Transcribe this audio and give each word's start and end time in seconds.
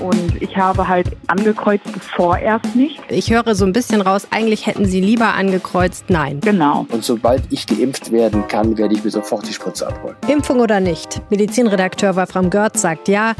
Und 0.00 0.40
ich 0.40 0.56
habe 0.56 0.86
halt 0.86 1.08
angekreuzt 1.26 1.86
vorerst 2.16 2.74
nicht. 2.74 3.00
Ich 3.08 3.30
höre 3.30 3.54
so 3.54 3.64
ein 3.64 3.72
bisschen 3.72 4.00
raus, 4.00 4.26
eigentlich 4.30 4.66
hätten 4.66 4.84
Sie 4.86 5.00
lieber 5.00 5.34
angekreuzt 5.34 6.04
Nein. 6.08 6.40
Genau. 6.40 6.86
Und 6.90 7.04
sobald 7.04 7.42
ich 7.50 7.66
geimpft 7.66 8.12
werden 8.12 8.46
kann, 8.48 8.76
werde 8.78 8.94
ich 8.94 9.04
mir 9.04 9.10
sofort 9.10 9.46
die 9.48 9.52
Spritze 9.52 9.86
abholen. 9.86 10.16
Impfung 10.26 10.60
oder 10.60 10.80
nicht? 10.80 11.20
Medizinredakteur 11.30 12.16
Wolfram 12.16 12.50
Görz 12.50 12.80
sagt 12.80 13.08
ja. 13.08 13.34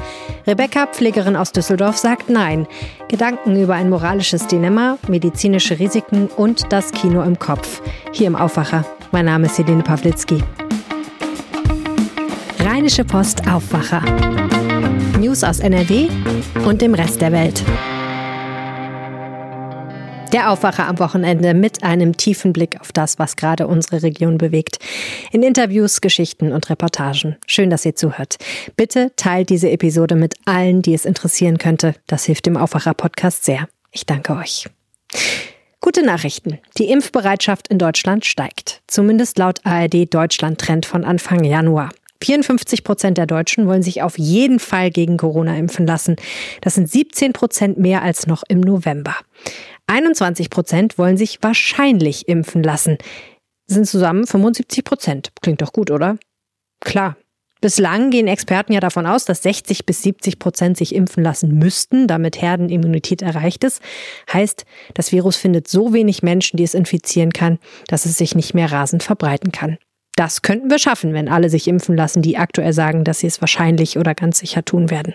Rebecca, 0.46 0.87
Pflegerin 0.87 1.37
aus 1.37 1.52
Düsseldorf, 1.52 1.96
sagt 1.96 2.30
nein. 2.30 2.66
Gedanken 3.09 3.60
über 3.60 3.74
ein 3.74 3.90
moralisches 3.90 4.46
Dilemma, 4.46 4.98
medizinische 5.09 5.79
Risiken 5.79 6.29
und 6.37 6.73
das 6.73 6.93
Kino 6.93 7.23
im 7.23 7.38
Kopf. 7.38 7.80
Hier 8.12 8.27
im 8.27 8.37
Aufwacher. 8.37 8.84
Mein 9.12 9.24
Name 9.24 9.46
ist 9.46 9.59
Helene 9.59 9.82
Pawlitzki. 9.82 10.43
Rheinische 12.60 13.04
Post 13.04 13.48
Aufwacher. 13.51 14.02
News 15.28 15.45
aus 15.45 15.60
NRW 15.60 16.09
und 16.64 16.80
dem 16.80 16.95
Rest 16.95 17.20
der 17.20 17.32
Welt. 17.32 17.62
Der 20.32 20.51
Aufwacher 20.51 20.88
am 20.88 20.98
Wochenende 20.98 21.52
mit 21.52 21.82
einem 21.82 22.16
tiefen 22.16 22.54
Blick 22.54 22.80
auf 22.80 22.92
das, 22.92 23.18
was 23.18 23.37
gerade 23.37 23.66
unsere 23.66 24.02
Region 24.02 24.38
bewegt. 24.38 24.78
In 25.30 25.42
Interviews, 25.42 26.01
Geschichten 26.01 26.51
und 26.51 26.70
Reportagen. 26.70 27.37
Schön, 27.46 27.68
dass 27.68 27.84
ihr 27.84 27.95
zuhört. 27.95 28.38
Bitte 28.74 29.12
teilt 29.16 29.51
diese 29.51 29.71
Episode 29.71 30.15
mit 30.15 30.34
allen, 30.46 30.80
die 30.80 30.95
es 30.95 31.04
interessieren 31.04 31.59
könnte. 31.59 31.95
Das 32.06 32.24
hilft 32.24 32.46
dem 32.46 32.56
Aufwacher-Podcast 32.56 33.45
sehr. 33.45 33.68
Ich 33.93 34.06
danke 34.06 34.34
euch. 34.34 34.65
Gute 35.82 36.02
Nachrichten. 36.06 36.59
Die 36.79 36.88
Impfbereitschaft 36.90 37.68
in 37.68 37.76
Deutschland 37.76 38.24
steigt. 38.24 38.80
Zumindest 38.87 39.37
laut 39.37 39.60
ARD 39.65 40.06
Deutschland 40.09 40.59
Trend 40.59 40.87
von 40.87 41.04
Anfang 41.04 41.45
Januar. 41.45 41.90
54 42.23 42.85
Prozent 42.85 43.19
der 43.19 43.27
Deutschen 43.27 43.66
wollen 43.66 43.83
sich 43.83 44.02
auf 44.02 44.19
jeden 44.19 44.59
Fall 44.59 44.91
gegen 44.91 45.16
Corona 45.16 45.57
impfen 45.57 45.87
lassen. 45.87 46.16
Das 46.61 46.74
sind 46.74 46.91
17 46.91 47.33
Prozent 47.33 47.79
mehr 47.79 48.02
als 48.02 48.27
noch 48.27 48.43
im 48.49 48.61
November. 48.61 49.15
21 49.87 50.51
Prozent 50.51 50.99
wollen 50.99 51.16
sich 51.16 51.39
wahrscheinlich 51.43 52.29
impfen 52.29 52.63
lassen. 52.63 52.99
Sind 53.66 53.87
zusammen 53.87 54.27
75 54.27 54.85
Prozent. 54.85 55.33
Klingt 55.43 55.63
doch 55.63 55.73
gut, 55.73 55.91
oder? 55.91 56.19
Klar. 56.80 57.16
Bislang 57.61 58.11
gehen 58.11 58.29
Experten 58.29 58.73
ja 58.73 58.79
davon 58.79 59.05
aus, 59.05 59.24
dass 59.24 59.43
60 59.43 59.85
bis 59.85 60.02
70 60.02 60.39
Prozent 60.39 60.77
sich 60.77 60.95
impfen 60.95 61.24
lassen 61.24 61.59
müssten, 61.59 62.07
damit 62.07 62.41
Herdenimmunität 62.41 63.21
erreicht 63.21 63.65
ist. 63.65 63.83
Heißt, 64.33 64.65
das 64.94 65.11
Virus 65.11 65.37
findet 65.37 65.66
so 65.66 65.93
wenig 65.93 66.22
Menschen, 66.22 66.56
die 66.56 66.62
es 66.62 66.75
infizieren 66.75 67.33
kann, 67.33 67.59
dass 67.89 68.06
es 68.06 68.16
sich 68.16 68.37
nicht 68.37 68.55
mehr 68.55 68.71
rasend 68.71 69.03
verbreiten 69.03 69.50
kann. 69.50 69.77
Das 70.19 70.43
könnten 70.43 70.69
wir 70.69 70.81
schaffen, 70.81 71.15
wenn 71.15 71.28
alle 71.28 71.49
sich 71.49 71.69
impfen 71.69 71.97
lassen, 71.97 72.22
die 72.22 72.38
aktuell 72.38 72.72
sagen, 72.72 73.05
dass 73.05 73.21
sie 73.21 73.28
es 73.28 73.41
wahrscheinlich 73.41 73.99
oder 73.99 74.16
ganz 74.16 74.41
sicher 74.41 74.65
tun 74.65 74.91
werden. 74.91 75.15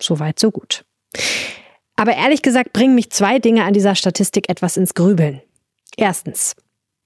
Soweit, 0.00 0.38
so 0.38 0.50
gut. 0.50 0.86
Aber 1.96 2.16
ehrlich 2.16 2.40
gesagt 2.40 2.72
bringen 2.72 2.94
mich 2.94 3.10
zwei 3.10 3.40
Dinge 3.40 3.64
an 3.64 3.74
dieser 3.74 3.94
Statistik 3.94 4.48
etwas 4.48 4.78
ins 4.78 4.94
Grübeln. 4.94 5.42
Erstens, 5.98 6.56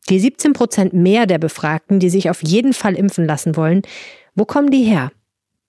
die 0.08 0.20
17 0.20 0.52
Prozent 0.52 0.92
mehr 0.92 1.26
der 1.26 1.38
Befragten, 1.38 1.98
die 1.98 2.10
sich 2.10 2.30
auf 2.30 2.44
jeden 2.44 2.74
Fall 2.74 2.94
impfen 2.94 3.26
lassen 3.26 3.56
wollen, 3.56 3.82
wo 4.36 4.44
kommen 4.44 4.70
die 4.70 4.84
her? 4.84 5.10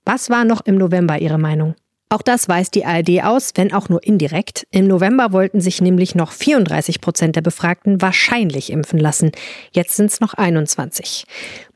Was 0.06 0.30
war 0.30 0.46
noch 0.46 0.62
im 0.68 0.76
November 0.76 1.18
Ihre 1.18 1.40
Meinung? 1.40 1.74
Auch 2.14 2.22
das 2.22 2.47
weist 2.47 2.75
die 2.75 2.86
ARD 2.86 3.23
aus, 3.23 3.53
wenn 3.56 3.73
auch 3.73 3.89
nur 3.89 4.04
indirekt. 4.04 4.67
Im 4.70 4.86
November 4.86 5.32
wollten 5.32 5.61
sich 5.61 5.82
nämlich 5.82 6.14
noch 6.14 6.32
34 6.32 7.02
Prozent 7.02 7.36
der 7.36 7.42
Befragten 7.42 8.04
wahrscheinlich 8.04 8.71
impfen 8.71 8.99
lassen. 8.99 9.32
Jetzt 9.71 9.95
sind 9.95 10.11
es 10.11 10.20
noch 10.20 10.36
21. 10.36 11.26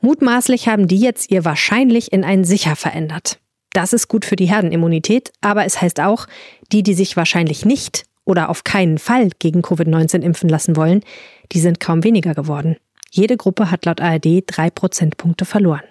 Mutmaßlich 0.00 0.68
haben 0.68 0.86
die 0.86 1.00
jetzt 1.00 1.32
ihr 1.32 1.44
wahrscheinlich 1.44 2.12
in 2.12 2.22
ein 2.22 2.44
sicher 2.44 2.76
verändert. 2.76 3.40
Das 3.72 3.92
ist 3.92 4.06
gut 4.06 4.24
für 4.24 4.36
die 4.36 4.46
Herdenimmunität, 4.46 5.32
aber 5.40 5.64
es 5.64 5.82
heißt 5.82 5.98
auch, 5.98 6.28
die, 6.70 6.84
die 6.84 6.94
sich 6.94 7.16
wahrscheinlich 7.16 7.64
nicht 7.64 8.04
oder 8.24 8.48
auf 8.48 8.62
keinen 8.62 8.98
Fall 8.98 9.30
gegen 9.40 9.62
Covid-19 9.62 10.22
impfen 10.22 10.48
lassen 10.48 10.76
wollen, 10.76 11.02
die 11.50 11.58
sind 11.58 11.80
kaum 11.80 12.04
weniger 12.04 12.34
geworden. 12.34 12.76
Jede 13.10 13.36
Gruppe 13.36 13.72
hat 13.72 13.86
laut 13.86 14.00
ARD 14.00 14.44
drei 14.46 14.70
Prozentpunkte 14.70 15.44
verloren. 15.44 15.82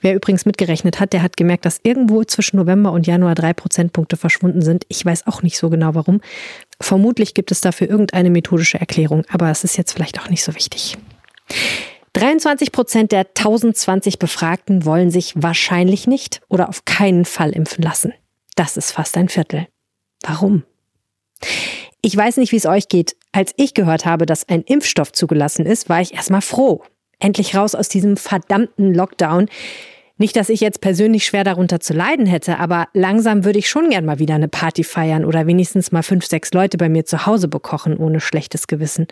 Wer 0.00 0.14
übrigens 0.14 0.46
mitgerechnet 0.46 1.00
hat, 1.00 1.12
der 1.12 1.22
hat 1.22 1.36
gemerkt, 1.36 1.64
dass 1.64 1.80
irgendwo 1.82 2.22
zwischen 2.24 2.56
November 2.56 2.92
und 2.92 3.06
Januar 3.06 3.34
drei 3.34 3.52
Prozentpunkte 3.52 4.16
verschwunden 4.16 4.62
sind. 4.62 4.84
Ich 4.88 5.04
weiß 5.04 5.26
auch 5.26 5.42
nicht 5.42 5.58
so 5.58 5.70
genau 5.70 5.94
warum. 5.94 6.20
Vermutlich 6.80 7.34
gibt 7.34 7.50
es 7.50 7.60
dafür 7.60 7.88
irgendeine 7.90 8.30
methodische 8.30 8.78
Erklärung, 8.78 9.24
aber 9.30 9.50
es 9.50 9.64
ist 9.64 9.76
jetzt 9.76 9.92
vielleicht 9.92 10.20
auch 10.20 10.30
nicht 10.30 10.44
so 10.44 10.54
wichtig. 10.54 10.96
23 12.12 12.72
Prozent 12.72 13.12
der 13.12 13.20
1020 13.20 14.18
Befragten 14.18 14.84
wollen 14.84 15.10
sich 15.10 15.34
wahrscheinlich 15.36 16.06
nicht 16.06 16.40
oder 16.48 16.68
auf 16.68 16.84
keinen 16.84 17.24
Fall 17.24 17.50
impfen 17.50 17.82
lassen. 17.82 18.12
Das 18.56 18.76
ist 18.76 18.92
fast 18.92 19.16
ein 19.16 19.28
Viertel. 19.28 19.68
Warum? 20.22 20.64
Ich 22.00 22.16
weiß 22.16 22.38
nicht, 22.38 22.52
wie 22.52 22.56
es 22.56 22.66
euch 22.66 22.88
geht. 22.88 23.16
Als 23.32 23.52
ich 23.56 23.74
gehört 23.74 24.04
habe, 24.04 24.26
dass 24.26 24.48
ein 24.48 24.62
Impfstoff 24.62 25.12
zugelassen 25.12 25.66
ist, 25.66 25.88
war 25.88 26.00
ich 26.00 26.14
erstmal 26.14 26.40
froh. 26.40 26.82
Endlich 27.20 27.54
raus 27.54 27.74
aus 27.74 27.88
diesem 27.88 28.16
verdammten 28.16 28.94
Lockdown. 28.94 29.48
Nicht, 30.20 30.34
dass 30.34 30.48
ich 30.48 30.60
jetzt 30.60 30.80
persönlich 30.80 31.24
schwer 31.24 31.44
darunter 31.44 31.78
zu 31.78 31.94
leiden 31.94 32.26
hätte, 32.26 32.58
aber 32.58 32.88
langsam 32.92 33.44
würde 33.44 33.60
ich 33.60 33.68
schon 33.68 33.88
gern 33.88 34.04
mal 34.04 34.18
wieder 34.18 34.34
eine 34.34 34.48
Party 34.48 34.82
feiern 34.82 35.24
oder 35.24 35.46
wenigstens 35.46 35.92
mal 35.92 36.02
fünf, 36.02 36.26
sechs 36.26 36.52
Leute 36.52 36.76
bei 36.76 36.88
mir 36.88 37.04
zu 37.04 37.24
Hause 37.24 37.46
bekochen, 37.46 37.96
ohne 37.96 38.18
schlechtes 38.18 38.66
Gewissen. 38.66 39.06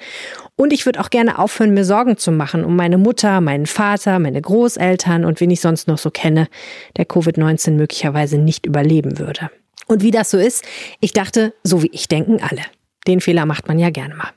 Und 0.56 0.72
ich 0.72 0.84
würde 0.84 1.00
auch 1.00 1.10
gerne 1.10 1.38
aufhören, 1.38 1.74
mir 1.74 1.84
Sorgen 1.84 2.16
zu 2.16 2.32
machen 2.32 2.64
um 2.64 2.74
meine 2.74 2.98
Mutter, 2.98 3.40
meinen 3.40 3.66
Vater, 3.66 4.18
meine 4.18 4.42
Großeltern 4.42 5.24
und 5.24 5.40
wen 5.40 5.50
ich 5.50 5.60
sonst 5.60 5.86
noch 5.86 5.98
so 5.98 6.10
kenne, 6.10 6.48
der 6.96 7.06
Covid-19 7.06 7.72
möglicherweise 7.72 8.38
nicht 8.38 8.66
überleben 8.66 9.20
würde. 9.20 9.50
Und 9.86 10.02
wie 10.02 10.10
das 10.10 10.30
so 10.30 10.38
ist, 10.38 10.64
ich 10.98 11.12
dachte, 11.12 11.54
so 11.62 11.84
wie 11.84 11.90
ich 11.92 12.08
denken 12.08 12.40
alle. 12.42 12.62
Den 13.06 13.20
Fehler 13.20 13.46
macht 13.46 13.68
man 13.68 13.78
ja 13.78 13.90
gerne 13.90 14.16
mal. 14.16 14.30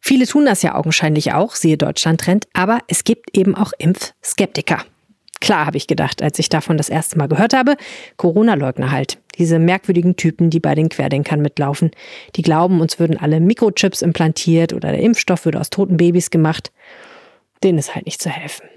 Viele 0.00 0.26
tun 0.26 0.46
das 0.46 0.62
ja 0.62 0.74
augenscheinlich 0.74 1.32
auch, 1.32 1.54
siehe 1.54 1.76
Deutschland-Trend, 1.76 2.46
aber 2.52 2.80
es 2.88 3.04
gibt 3.04 3.36
eben 3.36 3.54
auch 3.54 3.72
Impfskeptiker. 3.78 4.84
Klar, 5.40 5.66
habe 5.66 5.76
ich 5.76 5.86
gedacht, 5.86 6.22
als 6.22 6.38
ich 6.38 6.48
davon 6.48 6.76
das 6.76 6.88
erste 6.88 7.16
Mal 7.16 7.28
gehört 7.28 7.54
habe, 7.54 7.76
Corona-Leugner 8.16 8.90
halt. 8.90 9.18
Diese 9.38 9.58
merkwürdigen 9.60 10.16
Typen, 10.16 10.50
die 10.50 10.58
bei 10.58 10.74
den 10.74 10.88
Querdenkern 10.88 11.40
mitlaufen. 11.40 11.92
Die 12.34 12.42
glauben, 12.42 12.80
uns 12.80 12.98
würden 12.98 13.16
alle 13.16 13.38
Mikrochips 13.38 14.02
implantiert 14.02 14.72
oder 14.72 14.90
der 14.90 15.00
Impfstoff 15.00 15.44
würde 15.44 15.60
aus 15.60 15.70
toten 15.70 15.96
Babys 15.96 16.30
gemacht. 16.30 16.72
Denen 17.62 17.78
ist 17.78 17.94
halt 17.94 18.06
nicht 18.06 18.20
zu 18.20 18.30
helfen. 18.30 18.68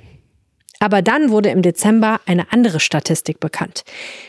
Aber 0.79 1.01
dann 1.01 1.29
wurde 1.29 1.49
im 1.49 1.61
Dezember 1.61 2.19
eine 2.25 2.51
andere 2.51 2.79
Statistik 2.79 3.39
bekannt. 3.39 3.83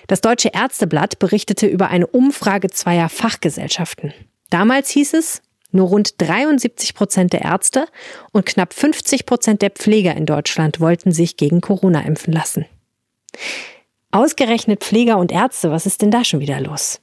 Das 0.06 0.20
Deutsche 0.20 0.50
Ärzteblatt 0.52 1.18
berichtete 1.18 1.66
über 1.66 1.88
eine 1.88 2.06
Umfrage 2.06 2.70
zweier 2.70 3.08
Fachgesellschaften. 3.08 4.12
Damals 4.50 4.90
hieß 4.90 5.14
es, 5.14 5.42
nur 5.72 5.88
rund 5.88 6.20
73 6.20 6.94
Prozent 6.94 7.32
der 7.32 7.42
Ärzte 7.42 7.86
und 8.32 8.46
knapp 8.46 8.74
50 8.74 9.26
Prozent 9.26 9.62
der 9.62 9.70
Pfleger 9.70 10.14
in 10.16 10.26
Deutschland 10.26 10.80
wollten 10.80 11.12
sich 11.12 11.36
gegen 11.36 11.60
Corona 11.60 12.02
impfen 12.02 12.32
lassen. 12.32 12.66
Ausgerechnet 14.10 14.84
Pfleger 14.84 15.18
und 15.18 15.32
Ärzte, 15.32 15.70
was 15.70 15.86
ist 15.86 16.02
denn 16.02 16.10
da 16.10 16.24
schon 16.24 16.40
wieder 16.40 16.60
los? 16.60 17.00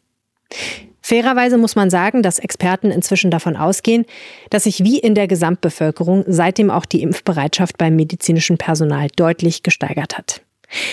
Fairerweise 1.01 1.57
muss 1.57 1.75
man 1.75 1.89
sagen, 1.89 2.21
dass 2.21 2.37
Experten 2.37 2.91
inzwischen 2.91 3.31
davon 3.31 3.55
ausgehen, 3.55 4.05
dass 4.51 4.65
sich 4.65 4.83
wie 4.83 4.99
in 4.99 5.15
der 5.15 5.27
Gesamtbevölkerung 5.27 6.23
seitdem 6.27 6.69
auch 6.69 6.85
die 6.85 7.01
Impfbereitschaft 7.01 7.79
beim 7.79 7.95
medizinischen 7.95 8.59
Personal 8.59 9.07
deutlich 9.15 9.63
gesteigert 9.63 10.17
hat. 10.17 10.41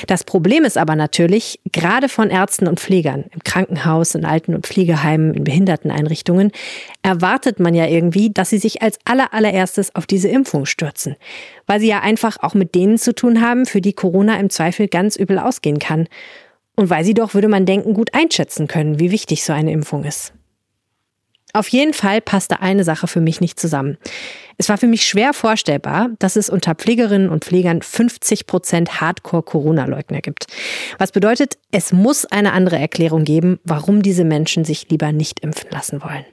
Das 0.06 0.25
Problem 0.25 0.64
ist 0.64 0.78
aber 0.78 0.96
natürlich, 0.96 1.61
gerade 1.73 2.08
von 2.08 2.31
Ärzten 2.31 2.67
und 2.67 2.81
Pflegern 2.81 3.25
im 3.32 3.43
Krankenhaus, 3.44 4.14
in 4.14 4.25
Alten- 4.25 4.55
und 4.55 4.67
Pflegeheimen, 4.67 5.34
in 5.34 5.44
Behinderteneinrichtungen, 5.44 6.52
erwartet 7.02 7.61
man 7.61 7.75
ja 7.75 7.87
irgendwie, 7.87 8.31
dass 8.31 8.50
sie 8.50 8.58
sich 8.58 8.82
als 8.82 8.99
allerallererstes 9.05 9.94
auf 9.94 10.06
diese 10.06 10.28
Impfung 10.28 10.67
stürzen, 10.67 11.17
weil 11.67 11.81
sie 11.81 11.88
ja 11.88 12.00
einfach 12.00 12.38
auch 12.43 12.55
mit 12.55 12.75
denen 12.75 12.99
zu 12.99 13.14
tun 13.14 13.40
haben, 13.40 13.67
für 13.67 13.81
die 13.81 13.93
Corona 13.93 14.38
im 14.38 14.50
Zweifel 14.50 14.88
ganz 14.88 15.17
übel 15.17 15.38
ausgehen 15.38 15.78
kann. 15.78 16.08
Und 16.75 16.90
weil 16.90 17.05
sie 17.05 17.14
doch, 17.14 17.34
würde 17.34 17.49
man 17.49 17.67
denken, 17.67 17.94
gut 17.94 18.11
einschätzen 18.12 18.69
können, 18.69 18.99
wie 19.00 19.11
wichtig 19.11 19.44
so 19.44 19.52
eine 19.52 19.73
Impfung 19.73 20.05
ist. 20.05 20.32
Auf 21.56 21.69
jeden 21.69 21.94
Fall 21.94 22.20
passte 22.20 22.61
eine 22.61 22.85
Sache 22.85 23.06
für 23.06 23.23
mich 23.23 23.41
nicht 23.41 23.58
zusammen. 23.58 23.97
Es 24.58 24.69
war 24.69 24.76
für 24.76 24.87
mich 24.87 25.05
schwer 25.05 25.32
vorstellbar, 25.32 26.11
dass 26.19 26.37
es 26.37 26.50
unter 26.50 26.75
Pflegerinnen 26.75 27.31
und 27.31 27.47
Pflegern 27.47 27.81
50 27.81 28.47
Prozent 28.47 29.00
Hardcore-Corona-Leugner 29.00 30.20
gibt. 30.20 30.49
Was 30.99 31.12
bedeutet, 31.12 31.56
es 31.73 31.94
muss 31.94 32.26
eine 32.26 32.53
andere 32.53 32.76
Erklärung 32.76 33.25
geben, 33.25 33.58
warum 33.64 34.03
diese 34.03 34.25
Menschen 34.25 34.67
sich 34.67 34.91
lieber 34.91 35.12
nicht 35.12 35.41
impfen 35.41 35.70
lassen 35.70 36.03
wollen. 36.03 36.26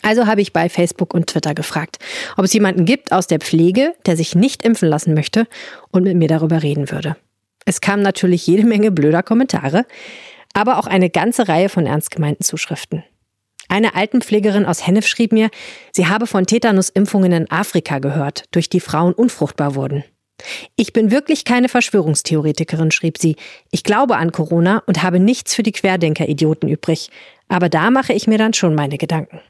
Also 0.00 0.26
habe 0.26 0.40
ich 0.40 0.54
bei 0.54 0.70
Facebook 0.70 1.12
und 1.12 1.26
Twitter 1.26 1.52
gefragt, 1.52 1.98
ob 2.38 2.46
es 2.46 2.54
jemanden 2.54 2.86
gibt 2.86 3.12
aus 3.12 3.26
der 3.26 3.40
Pflege, 3.40 3.92
der 4.06 4.16
sich 4.16 4.34
nicht 4.34 4.64
impfen 4.64 4.88
lassen 4.88 5.12
möchte 5.12 5.46
und 5.90 6.04
mit 6.04 6.16
mir 6.16 6.28
darüber 6.28 6.62
reden 6.62 6.90
würde. 6.90 7.18
Es 7.66 7.82
kamen 7.82 8.02
natürlich 8.02 8.46
jede 8.46 8.66
Menge 8.66 8.92
blöder 8.92 9.22
Kommentare, 9.22 9.84
aber 10.54 10.78
auch 10.78 10.86
eine 10.86 11.10
ganze 11.10 11.48
Reihe 11.48 11.68
von 11.68 11.84
ernst 11.84 12.10
gemeinten 12.10 12.44
Zuschriften. 12.44 13.04
Eine 13.68 13.94
Altenpflegerin 13.94 14.64
aus 14.64 14.86
Hennef 14.86 15.06
schrieb 15.06 15.32
mir, 15.32 15.50
sie 15.92 16.06
habe 16.06 16.26
von 16.26 16.46
Tetanusimpfungen 16.46 17.32
in 17.32 17.50
Afrika 17.50 17.98
gehört, 17.98 18.44
durch 18.50 18.68
die 18.68 18.80
Frauen 18.80 19.12
unfruchtbar 19.12 19.74
wurden. 19.74 20.04
Ich 20.76 20.92
bin 20.92 21.10
wirklich 21.10 21.44
keine 21.44 21.68
Verschwörungstheoretikerin, 21.68 22.90
schrieb 22.90 23.18
sie. 23.18 23.36
Ich 23.70 23.82
glaube 23.82 24.16
an 24.16 24.32
Corona 24.32 24.82
und 24.86 25.02
habe 25.02 25.18
nichts 25.18 25.54
für 25.54 25.62
die 25.62 25.72
Querdenker-Idioten 25.72 26.68
übrig. 26.68 27.10
Aber 27.48 27.68
da 27.68 27.90
mache 27.90 28.12
ich 28.12 28.26
mir 28.26 28.38
dann 28.38 28.54
schon 28.54 28.74
meine 28.74 28.98
Gedanken. 28.98 29.40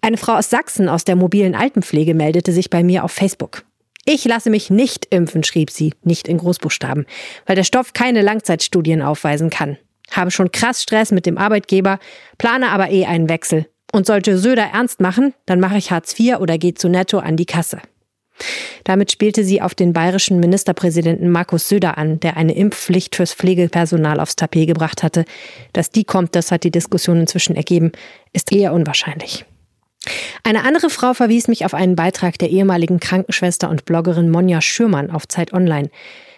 Eine 0.00 0.16
Frau 0.16 0.32
aus 0.34 0.48
Sachsen 0.48 0.88
aus 0.88 1.04
der 1.04 1.16
mobilen 1.16 1.54
Altenpflege 1.54 2.14
meldete 2.14 2.52
sich 2.52 2.70
bei 2.70 2.82
mir 2.82 3.04
auf 3.04 3.12
Facebook. 3.12 3.64
Ich 4.06 4.24
lasse 4.24 4.48
mich 4.48 4.70
nicht 4.70 5.06
impfen, 5.10 5.44
schrieb 5.44 5.70
sie, 5.70 5.92
nicht 6.02 6.26
in 6.26 6.38
Großbuchstaben, 6.38 7.06
weil 7.44 7.56
der 7.56 7.64
Stoff 7.64 7.92
keine 7.92 8.22
Langzeitstudien 8.22 9.02
aufweisen 9.02 9.50
kann. 9.50 9.76
Habe 10.10 10.30
schon 10.30 10.52
krass 10.52 10.82
Stress 10.82 11.12
mit 11.12 11.26
dem 11.26 11.38
Arbeitgeber, 11.38 11.98
plane 12.38 12.70
aber 12.70 12.90
eh 12.90 13.04
einen 13.06 13.28
Wechsel. 13.28 13.66
Und 13.92 14.06
sollte 14.06 14.38
Söder 14.38 14.70
ernst 14.72 15.00
machen, 15.00 15.34
dann 15.46 15.60
mache 15.60 15.76
ich 15.76 15.90
Hartz 15.90 16.18
IV 16.18 16.36
oder 16.36 16.58
gehe 16.58 16.74
zu 16.74 16.88
Netto 16.88 17.18
an 17.18 17.36
die 17.36 17.46
Kasse. 17.46 17.80
Damit 18.84 19.12
spielte 19.12 19.44
sie 19.44 19.60
auf 19.60 19.74
den 19.74 19.92
bayerischen 19.92 20.40
Ministerpräsidenten 20.40 21.30
Markus 21.30 21.68
Söder 21.68 21.98
an, 21.98 22.20
der 22.20 22.36
eine 22.36 22.54
Impfpflicht 22.54 23.16
fürs 23.16 23.34
Pflegepersonal 23.34 24.20
aufs 24.20 24.36
Tapet 24.36 24.66
gebracht 24.66 25.02
hatte. 25.02 25.24
Dass 25.72 25.90
die 25.90 26.04
kommt, 26.04 26.34
das 26.34 26.50
hat 26.50 26.64
die 26.64 26.70
Diskussion 26.70 27.20
inzwischen 27.20 27.56
ergeben, 27.56 27.92
ist 28.32 28.52
eher 28.52 28.72
unwahrscheinlich. 28.72 29.44
Eine 30.44 30.64
andere 30.64 30.88
Frau 30.88 31.12
verwies 31.12 31.48
mich 31.48 31.64
auf 31.66 31.74
einen 31.74 31.94
Beitrag 31.94 32.38
der 32.38 32.48
ehemaligen 32.48 33.00
Krankenschwester 33.00 33.68
und 33.68 33.84
Bloggerin 33.84 34.30
Monja 34.30 34.62
Schürmann 34.62 35.10
auf 35.10 35.28
Zeit 35.28 35.52
Online. 35.52 35.90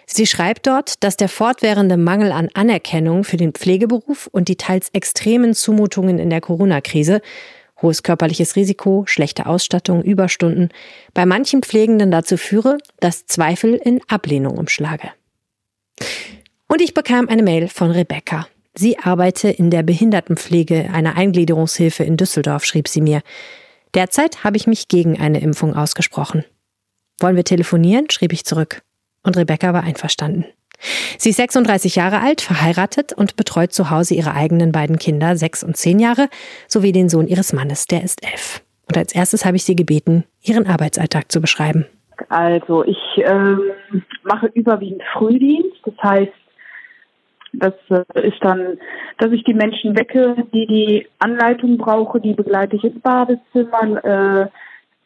Sie 0.05 0.27
schreibt 0.27 0.67
dort, 0.67 1.03
dass 1.03 1.17
der 1.17 1.29
fortwährende 1.29 1.97
Mangel 1.97 2.31
an 2.31 2.49
Anerkennung 2.53 3.23
für 3.23 3.37
den 3.37 3.53
Pflegeberuf 3.53 4.27
und 4.27 4.47
die 4.47 4.57
teils 4.57 4.89
extremen 4.89 5.53
Zumutungen 5.53 6.19
in 6.19 6.29
der 6.29 6.41
Corona-Krise 6.41 7.21
hohes 7.83 8.01
körperliches 8.01 8.55
Risiko, 8.55 9.03
schlechte 9.05 9.45
Ausstattung, 9.45 10.01
Überstunden 10.01 10.69
bei 11.13 11.27
manchen 11.27 11.61
Pflegenden 11.61 12.09
dazu 12.09 12.37
führe, 12.37 12.79
dass 12.99 13.27
Zweifel 13.27 13.75
in 13.75 13.99
Ablehnung 14.07 14.57
umschlage. 14.57 15.11
Und 16.67 16.81
ich 16.81 16.95
bekam 16.95 17.29
eine 17.29 17.43
Mail 17.43 17.67
von 17.67 17.91
Rebecca. 17.91 18.47
Sie 18.73 18.97
arbeite 18.97 19.49
in 19.49 19.69
der 19.69 19.83
Behindertenpflege 19.83 20.89
einer 20.91 21.15
Eingliederungshilfe 21.15 22.03
in 22.03 22.17
Düsseldorf, 22.17 22.65
schrieb 22.65 22.87
sie 22.87 23.01
mir. 23.01 23.21
Derzeit 23.93 24.43
habe 24.43 24.57
ich 24.57 24.65
mich 24.65 24.87
gegen 24.87 25.19
eine 25.19 25.41
Impfung 25.41 25.75
ausgesprochen. 25.75 26.43
Wollen 27.19 27.35
wir 27.35 27.43
telefonieren? 27.43 28.09
schrieb 28.09 28.33
ich 28.33 28.45
zurück. 28.45 28.81
Und 29.23 29.37
Rebecca 29.37 29.73
war 29.73 29.83
einverstanden. 29.83 30.45
Sie 31.17 31.29
ist 31.29 31.37
36 31.37 31.95
Jahre 31.95 32.19
alt, 32.19 32.41
verheiratet 32.41 33.13
und 33.13 33.35
betreut 33.35 33.71
zu 33.71 33.89
Hause 33.89 34.15
ihre 34.15 34.33
eigenen 34.33 34.71
beiden 34.71 34.99
Kinder, 34.99 35.37
sechs 35.37 35.63
und 35.63 35.77
zehn 35.77 35.99
Jahre, 35.99 36.27
sowie 36.67 36.91
den 36.91 37.09
Sohn 37.09 37.27
ihres 37.27 37.53
Mannes, 37.53 37.87
der 37.87 38.03
ist 38.03 38.23
elf. 38.23 38.61
Und 38.87 38.97
als 38.97 39.15
erstes 39.15 39.45
habe 39.45 39.55
ich 39.55 39.63
sie 39.63 39.75
gebeten, 39.75 40.25
ihren 40.41 40.67
Arbeitsalltag 40.67 41.31
zu 41.31 41.39
beschreiben. 41.39 41.85
Also 42.29 42.83
ich 42.83 42.97
ähm, 43.17 43.61
mache 44.23 44.47
überwiegend 44.53 45.01
Frühdienst, 45.13 45.79
das 45.85 45.95
heißt, 46.03 46.31
das 47.53 47.73
äh, 47.89 48.27
ist 48.27 48.37
dann, 48.41 48.77
dass 49.19 49.31
ich 49.31 49.43
die 49.43 49.53
Menschen 49.53 49.97
wecke, 49.97 50.35
die 50.53 50.67
die 50.67 51.07
Anleitung 51.19 51.77
brauche, 51.77 52.19
die 52.19 52.33
begleite 52.33 52.75
ich 52.75 52.83
ins 52.83 52.99
Badezimmer, 53.01 54.03
äh, 54.03 54.47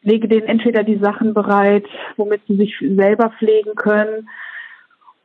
lege 0.02 0.28
denen 0.28 0.46
entweder 0.46 0.82
die 0.82 0.98
Sachen 0.98 1.34
bereit, 1.34 1.86
womit 2.16 2.42
sie 2.46 2.56
sich 2.56 2.74
selber 2.80 3.30
pflegen 3.38 3.74
können, 3.74 4.28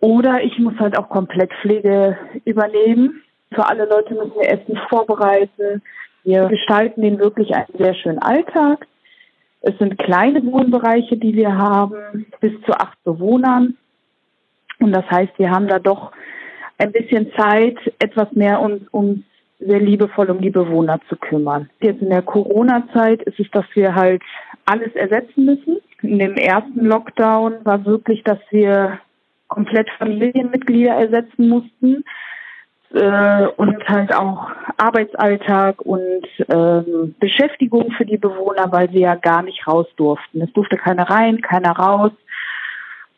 oder 0.03 0.43
ich 0.43 0.59
muss 0.59 0.77
halt 0.79 0.97
auch 0.97 1.07
Komplettpflege 1.07 2.17
übernehmen. 2.43 3.23
Für 3.53 3.69
alle 3.69 3.85
Leute 3.85 4.13
müssen 4.13 4.35
wir 4.35 4.49
Essen 4.49 4.77
vorbereiten. 4.89 5.81
Wir 6.25 6.49
gestalten 6.49 7.03
den 7.03 7.19
wirklich 7.19 7.55
einen 7.55 7.77
sehr 7.77 7.93
schönen 7.93 8.19
Alltag. 8.19 8.85
Es 9.61 9.77
sind 9.77 9.97
kleine 9.97 10.45
Wohnbereiche, 10.45 11.15
die 11.15 11.33
wir 11.35 11.57
haben, 11.57 12.25
bis 12.41 12.51
zu 12.65 12.73
acht 12.73 13.01
Bewohnern. 13.05 13.77
Und 14.81 14.91
das 14.91 15.09
heißt, 15.09 15.31
wir 15.37 15.51
haben 15.51 15.69
da 15.69 15.79
doch 15.79 16.11
ein 16.77 16.91
bisschen 16.91 17.31
Zeit, 17.37 17.77
etwas 17.99 18.29
mehr 18.33 18.59
uns, 18.59 18.81
uns 18.91 19.19
sehr 19.65 19.79
liebevoll 19.79 20.29
um 20.29 20.41
die 20.41 20.49
Bewohner 20.49 20.99
zu 21.09 21.15
kümmern. 21.15 21.69
Jetzt 21.81 22.01
in 22.01 22.09
der 22.09 22.21
Corona-Zeit 22.21 23.23
ist 23.23 23.39
es, 23.39 23.49
dass 23.51 23.65
wir 23.73 23.95
halt 23.95 24.21
alles 24.65 24.93
ersetzen 24.95 25.45
müssen. 25.45 25.77
In 26.01 26.19
dem 26.19 26.35
ersten 26.35 26.85
Lockdown 26.85 27.63
war 27.63 27.85
wirklich, 27.85 28.23
dass 28.23 28.39
wir 28.49 28.99
komplett 29.47 29.89
Familienmitglieder 29.97 30.93
ersetzen 30.93 31.47
mussten 31.47 32.03
äh, 32.93 33.47
und 33.57 33.87
halt 33.87 34.13
auch 34.13 34.49
Arbeitsalltag 34.77 35.81
und 35.81 36.25
ähm, 36.49 37.15
Beschäftigung 37.19 37.91
für 37.91 38.05
die 38.05 38.17
Bewohner, 38.17 38.71
weil 38.71 38.89
sie 38.91 38.99
ja 38.99 39.15
gar 39.15 39.43
nicht 39.43 39.67
raus 39.67 39.87
durften. 39.95 40.41
Es 40.41 40.51
durfte 40.53 40.77
keiner 40.77 41.09
rein, 41.09 41.41
keiner 41.41 41.71
raus. 41.71 42.11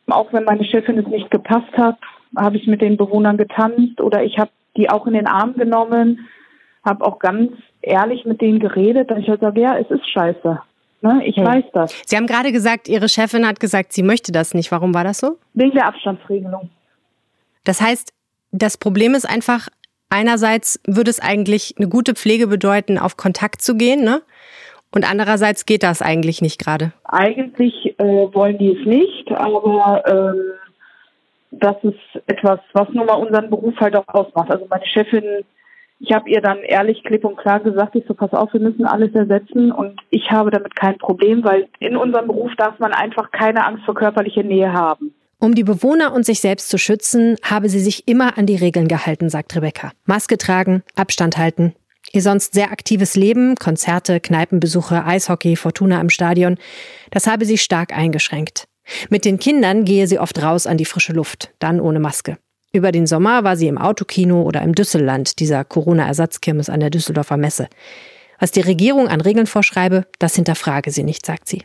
Auch 0.08 0.32
wenn 0.34 0.44
meine 0.44 0.64
Chefin 0.66 1.00
es 1.00 1.08
nicht 1.08 1.32
gepasst 1.32 1.76
hat, 1.78 1.98
habe 2.36 2.58
ich 2.58 2.68
mit 2.68 2.82
den 2.82 2.98
Bewohnern 2.98 3.38
getanzt 3.38 4.02
oder 4.02 4.24
ich 4.24 4.38
habe 4.38 4.52
die 4.78 4.90
auch 4.90 5.08
in 5.08 5.14
den 5.14 5.28
Arm 5.28 5.54
genommen, 5.56 6.28
habe 6.84 7.06
auch 7.06 7.20
ganz 7.20 7.52
ehrlich 7.82 8.26
mit 8.26 8.42
denen 8.42 8.60
geredet, 8.60 9.10
dass 9.10 9.20
ich 9.20 9.30
halt 9.30 9.42
sage, 9.42 9.62
ja, 9.62 9.78
es 9.78 9.90
ist 9.90 10.08
scheiße. 10.10 10.60
Ne? 11.02 11.22
Ich 11.26 11.36
hm. 11.36 11.46
weiß 11.46 11.66
das. 11.74 11.94
Sie 12.06 12.16
haben 12.16 12.28
gerade 12.28 12.52
gesagt, 12.52 12.88
Ihre 12.88 13.10
Chefin 13.10 13.48
hat 13.48 13.60
gesagt, 13.60 13.94
sie 13.94 14.04
möchte 14.04 14.32
das 14.32 14.54
nicht. 14.54 14.72
Warum 14.72 14.94
war 14.94 15.04
das 15.04 15.20
so? 15.20 15.38
Wegen 15.54 15.72
der 15.72 15.88
Abstandsregelung. 15.88 16.70
Das 17.64 17.82
heißt, 17.82 18.14
das 18.52 18.78
Problem 18.78 19.16
ist 19.16 19.26
einfach, 19.26 19.68
einerseits 20.10 20.80
würde 20.88 21.12
es 21.12 21.20
eigentlich 21.20 21.76
eine 21.78 21.90
gute 21.90 22.14
Pflege 22.14 22.48
bedeuten, 22.48 22.98
auf 22.98 23.18
Kontakt 23.18 23.62
zu 23.62 23.76
gehen, 23.76 24.04
ne? 24.04 24.22
Und 24.92 25.10
andererseits 25.10 25.66
geht 25.66 25.84
das 25.84 26.02
eigentlich 26.02 26.42
nicht 26.42 26.58
gerade. 26.58 26.94
Eigentlich 27.04 28.00
äh, 28.00 28.04
wollen 28.34 28.58
die 28.58 28.72
es 28.72 28.86
nicht, 28.86 29.30
aber 29.30 30.04
ähm, 30.08 30.42
das 31.60 31.76
ist 31.84 32.24
etwas, 32.28 32.60
was 32.74 32.90
nun 32.90 33.06
mal 33.06 33.14
unseren 33.14 33.50
Beruf 33.50 33.76
halt 33.80 33.96
auch 33.96 34.08
ausmacht. 34.08 34.52
Also 34.52 34.66
meine 34.70 34.86
Chefin 34.86 35.44
ich 36.00 36.12
habe 36.12 36.30
ihr 36.30 36.42
dann 36.42 36.60
ehrlich, 36.60 37.04
klipp 37.04 37.24
und 37.24 37.38
klar 37.38 37.60
gesagt, 37.60 37.96
ich 37.96 38.04
so, 38.08 38.14
pass 38.14 38.34
auf, 38.34 38.52
wir 38.54 38.60
müssen 38.60 38.86
alles 38.86 39.14
ersetzen 39.14 39.72
und 39.72 40.00
ich 40.10 40.30
habe 40.30 40.52
damit 40.52 40.76
kein 40.76 40.98
Problem, 40.98 41.44
weil 41.44 41.68
in 41.80 41.96
unserem 41.96 42.28
Beruf 42.28 42.52
darf 42.58 42.80
man 42.80 42.94
einfach 42.94 43.32
keine 43.32 43.66
Angst 43.66 43.86
vor 43.86 43.96
körperlicher 43.96 44.44
Nähe 44.44 44.74
haben. 44.74 45.14
Um 45.40 45.56
die 45.56 45.64
Bewohner 45.64 46.14
und 46.14 46.26
sich 46.26 46.40
selbst 46.40 46.70
zu 46.70 46.78
schützen, 46.78 47.38
habe 47.44 47.70
sie 47.70 47.80
sich 47.80 48.08
immer 48.08 48.38
an 48.38 48.46
die 48.46 48.56
Regeln 48.56 48.88
gehalten, 48.88 49.30
sagt 49.30 49.56
Rebecca. 49.56 49.92
Maske 50.06 50.38
tragen, 50.38 50.84
Abstand 50.96 51.38
halten. 51.38 51.74
Ihr 52.12 52.22
sonst 52.22 52.54
sehr 52.54 52.72
aktives 52.72 53.16
Leben, 53.16 53.56
Konzerte, 53.56 54.20
Kneipenbesuche, 54.20 55.06
Eishockey, 55.06 55.56
Fortuna 55.56 56.00
im 56.02 56.10
Stadion, 56.10 56.58
das 57.12 57.28
habe 57.28 57.46
sie 57.46 57.58
stark 57.58 57.96
eingeschränkt. 57.96 58.68
Mit 59.10 59.26
den 59.26 59.40
Kindern 59.40 59.86
gehe 59.86 60.08
sie 60.08 60.20
oft 60.20 60.42
raus 60.42 60.68
an 60.68 60.78
die 60.78 60.86
frische 60.86 61.14
Luft, 61.14 61.52
dann 61.60 61.80
ohne 61.80 62.00
Maske. 62.00 62.38
Über 62.72 62.92
den 62.92 63.08
Sommer 63.08 63.44
war 63.44 63.56
sie 63.56 63.68
im 63.68 63.78
Autokino 63.78 64.42
oder 64.42 64.62
im 64.62 64.76
Düsselland, 64.76 65.40
dieser 65.40 65.64
Corona-Ersatzkirmes 65.64 66.70
an 66.70 66.82
der 66.82 66.90
Düsseldorfer 66.90 67.38
Messe. 67.38 67.68
Was 68.40 68.52
die 68.52 68.62
Regierung 68.62 69.08
an 69.08 69.22
Regeln 69.22 69.48
vorschreibe, 69.48 70.06
das 70.20 70.36
hinterfrage 70.36 70.92
sie 70.92 71.04
nicht, 71.04 71.26
sagt 71.26 71.48
sie. 71.48 71.64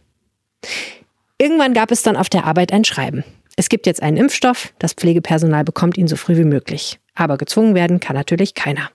Irgendwann 1.36 1.74
gab 1.74 1.90
es 1.90 2.02
dann 2.02 2.16
auf 2.16 2.28
der 2.28 2.44
Arbeit 2.44 2.72
ein 2.72 2.84
Schreiben. 2.84 3.24
Es 3.56 3.68
gibt 3.68 3.86
jetzt 3.86 4.02
einen 4.02 4.16
Impfstoff, 4.16 4.72
das 4.78 4.92
Pflegepersonal 4.92 5.64
bekommt 5.64 5.98
ihn 5.98 6.06
so 6.06 6.16
früh 6.16 6.36
wie 6.36 6.44
möglich. 6.44 7.00
Aber 7.14 7.38
gezwungen 7.38 7.74
werden 7.74 7.98
kann 7.98 8.14
natürlich 8.14 8.54
keiner. 8.54 8.90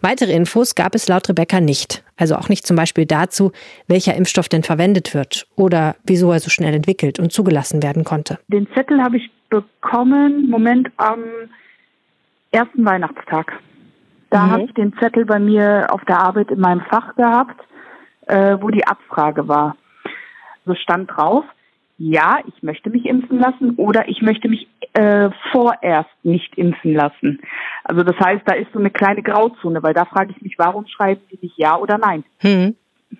Weitere 0.00 0.32
Infos 0.32 0.74
gab 0.74 0.94
es 0.94 1.08
laut 1.08 1.28
Rebecca 1.28 1.60
nicht, 1.60 2.02
also 2.20 2.36
auch 2.36 2.48
nicht 2.48 2.66
zum 2.66 2.76
Beispiel 2.76 3.06
dazu, 3.06 3.52
welcher 3.88 4.14
Impfstoff 4.14 4.48
denn 4.48 4.62
verwendet 4.62 5.14
wird 5.14 5.46
oder 5.56 5.96
wieso 6.04 6.32
er 6.32 6.40
so 6.40 6.50
schnell 6.50 6.74
entwickelt 6.74 7.18
und 7.18 7.32
zugelassen 7.32 7.82
werden 7.82 8.04
konnte. 8.04 8.38
Den 8.48 8.66
Zettel 8.74 9.02
habe 9.02 9.16
ich 9.16 9.30
bekommen, 9.48 10.48
Moment, 10.48 10.88
am 10.96 11.24
ersten 12.52 12.84
Weihnachtstag. 12.84 13.52
Da 14.30 14.46
mhm. 14.46 14.50
habe 14.50 14.62
ich 14.64 14.74
den 14.74 14.92
Zettel 14.98 15.24
bei 15.24 15.38
mir 15.38 15.88
auf 15.90 16.04
der 16.04 16.20
Arbeit 16.20 16.50
in 16.50 16.60
meinem 16.60 16.82
Fach 16.82 17.14
gehabt, 17.16 17.60
äh, 18.26 18.56
wo 18.60 18.70
die 18.70 18.86
Abfrage 18.86 19.48
war. 19.48 19.76
So 20.66 20.74
stand 20.74 21.10
drauf, 21.10 21.44
ja, 21.98 22.38
ich 22.46 22.62
möchte 22.62 22.88
mich 22.88 23.04
impfen 23.04 23.38
lassen 23.38 23.74
oder 23.76 24.08
ich 24.08 24.22
möchte 24.22 24.48
mich 24.48 24.66
äh, 24.94 25.28
vorerst 25.52 26.08
nicht 26.22 26.56
impfen 26.56 26.94
lassen. 26.94 27.40
Also 27.90 28.04
das 28.04 28.14
heißt, 28.20 28.42
da 28.44 28.54
ist 28.54 28.72
so 28.72 28.78
eine 28.78 28.90
kleine 28.90 29.20
Grauzone, 29.20 29.82
weil 29.82 29.94
da 29.94 30.04
frage 30.04 30.30
ich 30.30 30.40
mich, 30.42 30.54
warum 30.58 30.86
schreiben 30.86 31.20
Sie 31.28 31.40
nicht 31.42 31.58
ja 31.58 31.76
oder 31.76 31.98
nein? 31.98 32.22
Hm. 32.38 32.76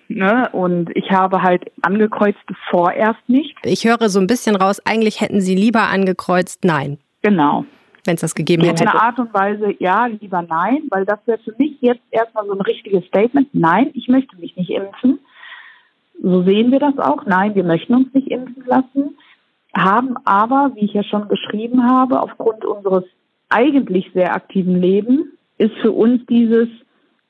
Ne? 0.07 0.47
Und 0.53 0.95
ich 0.95 1.11
habe 1.11 1.41
halt 1.41 1.69
angekreuzt 1.81 2.39
vorerst 2.69 3.19
nicht. 3.27 3.53
Ich 3.63 3.83
höre 3.83 4.07
so 4.07 4.21
ein 4.21 4.27
bisschen 4.27 4.55
raus, 4.55 4.81
eigentlich 4.85 5.19
hätten 5.19 5.41
Sie 5.41 5.55
lieber 5.55 5.89
angekreuzt 5.89 6.63
nein. 6.63 6.99
Genau. 7.21 7.65
wenn 8.05 8.15
es 8.15 8.21
das 8.21 8.33
gegeben 8.33 8.63
hätte? 8.63 8.83
In 8.83 8.89
einer 8.89 9.03
Art 9.03 9.19
und 9.19 9.33
Weise 9.33 9.75
ja, 9.79 10.05
lieber 10.05 10.41
nein, 10.41 10.83
weil 10.89 11.03
das 11.03 11.19
wäre 11.25 11.39
für 11.39 11.53
mich 11.57 11.81
jetzt 11.81 12.03
erstmal 12.09 12.45
so 12.45 12.53
ein 12.53 12.61
richtiges 12.61 13.05
Statement. 13.07 13.49
Nein, 13.51 13.89
ich 13.93 14.07
möchte 14.07 14.37
mich 14.37 14.55
nicht 14.55 14.69
impfen. 14.69 15.19
So 16.23 16.43
sehen 16.43 16.71
wir 16.71 16.79
das 16.79 16.97
auch. 16.97 17.25
Nein, 17.25 17.55
wir 17.55 17.65
möchten 17.65 17.93
uns 17.93 18.13
nicht 18.13 18.31
impfen 18.31 18.63
lassen, 18.65 19.17
haben 19.75 20.15
aber, 20.23 20.71
wie 20.75 20.85
ich 20.85 20.93
ja 20.93 21.03
schon 21.03 21.27
geschrieben 21.27 21.83
habe, 21.83 22.21
aufgrund 22.21 22.63
unseres 22.63 23.03
eigentlich 23.51 24.09
sehr 24.13 24.33
aktiven 24.33 24.81
Lebens, 24.81 25.25
ist 25.57 25.73
für 25.81 25.91
uns 25.91 26.21
dieses, 26.27 26.67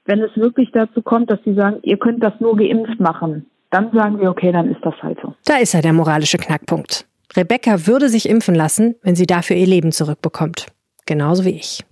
wenn 0.05 0.21
es 0.21 0.35
wirklich 0.35 0.69
dazu 0.71 1.01
kommt, 1.01 1.29
dass 1.29 1.39
sie 1.43 1.53
sagen, 1.53 1.79
ihr 1.83 1.97
könnt 1.97 2.23
das 2.23 2.33
nur 2.39 2.55
geimpft 2.55 2.99
machen, 2.99 3.45
dann 3.71 3.91
sagen 3.93 4.19
wir, 4.19 4.29
okay, 4.29 4.51
dann 4.51 4.69
ist 4.69 4.81
das 4.83 4.93
halt 5.01 5.17
so. 5.21 5.33
Da 5.45 5.57
ist 5.57 5.73
ja 5.73 5.81
der 5.81 5.93
moralische 5.93 6.37
Knackpunkt. 6.37 7.05
Rebecca 7.35 7.87
würde 7.87 8.09
sich 8.09 8.27
impfen 8.27 8.55
lassen, 8.55 8.95
wenn 9.03 9.15
sie 9.15 9.25
dafür 9.25 9.55
ihr 9.55 9.67
Leben 9.67 9.91
zurückbekommt. 9.91 10.67
Genauso 11.05 11.45
wie 11.45 11.55
ich. 11.55 11.83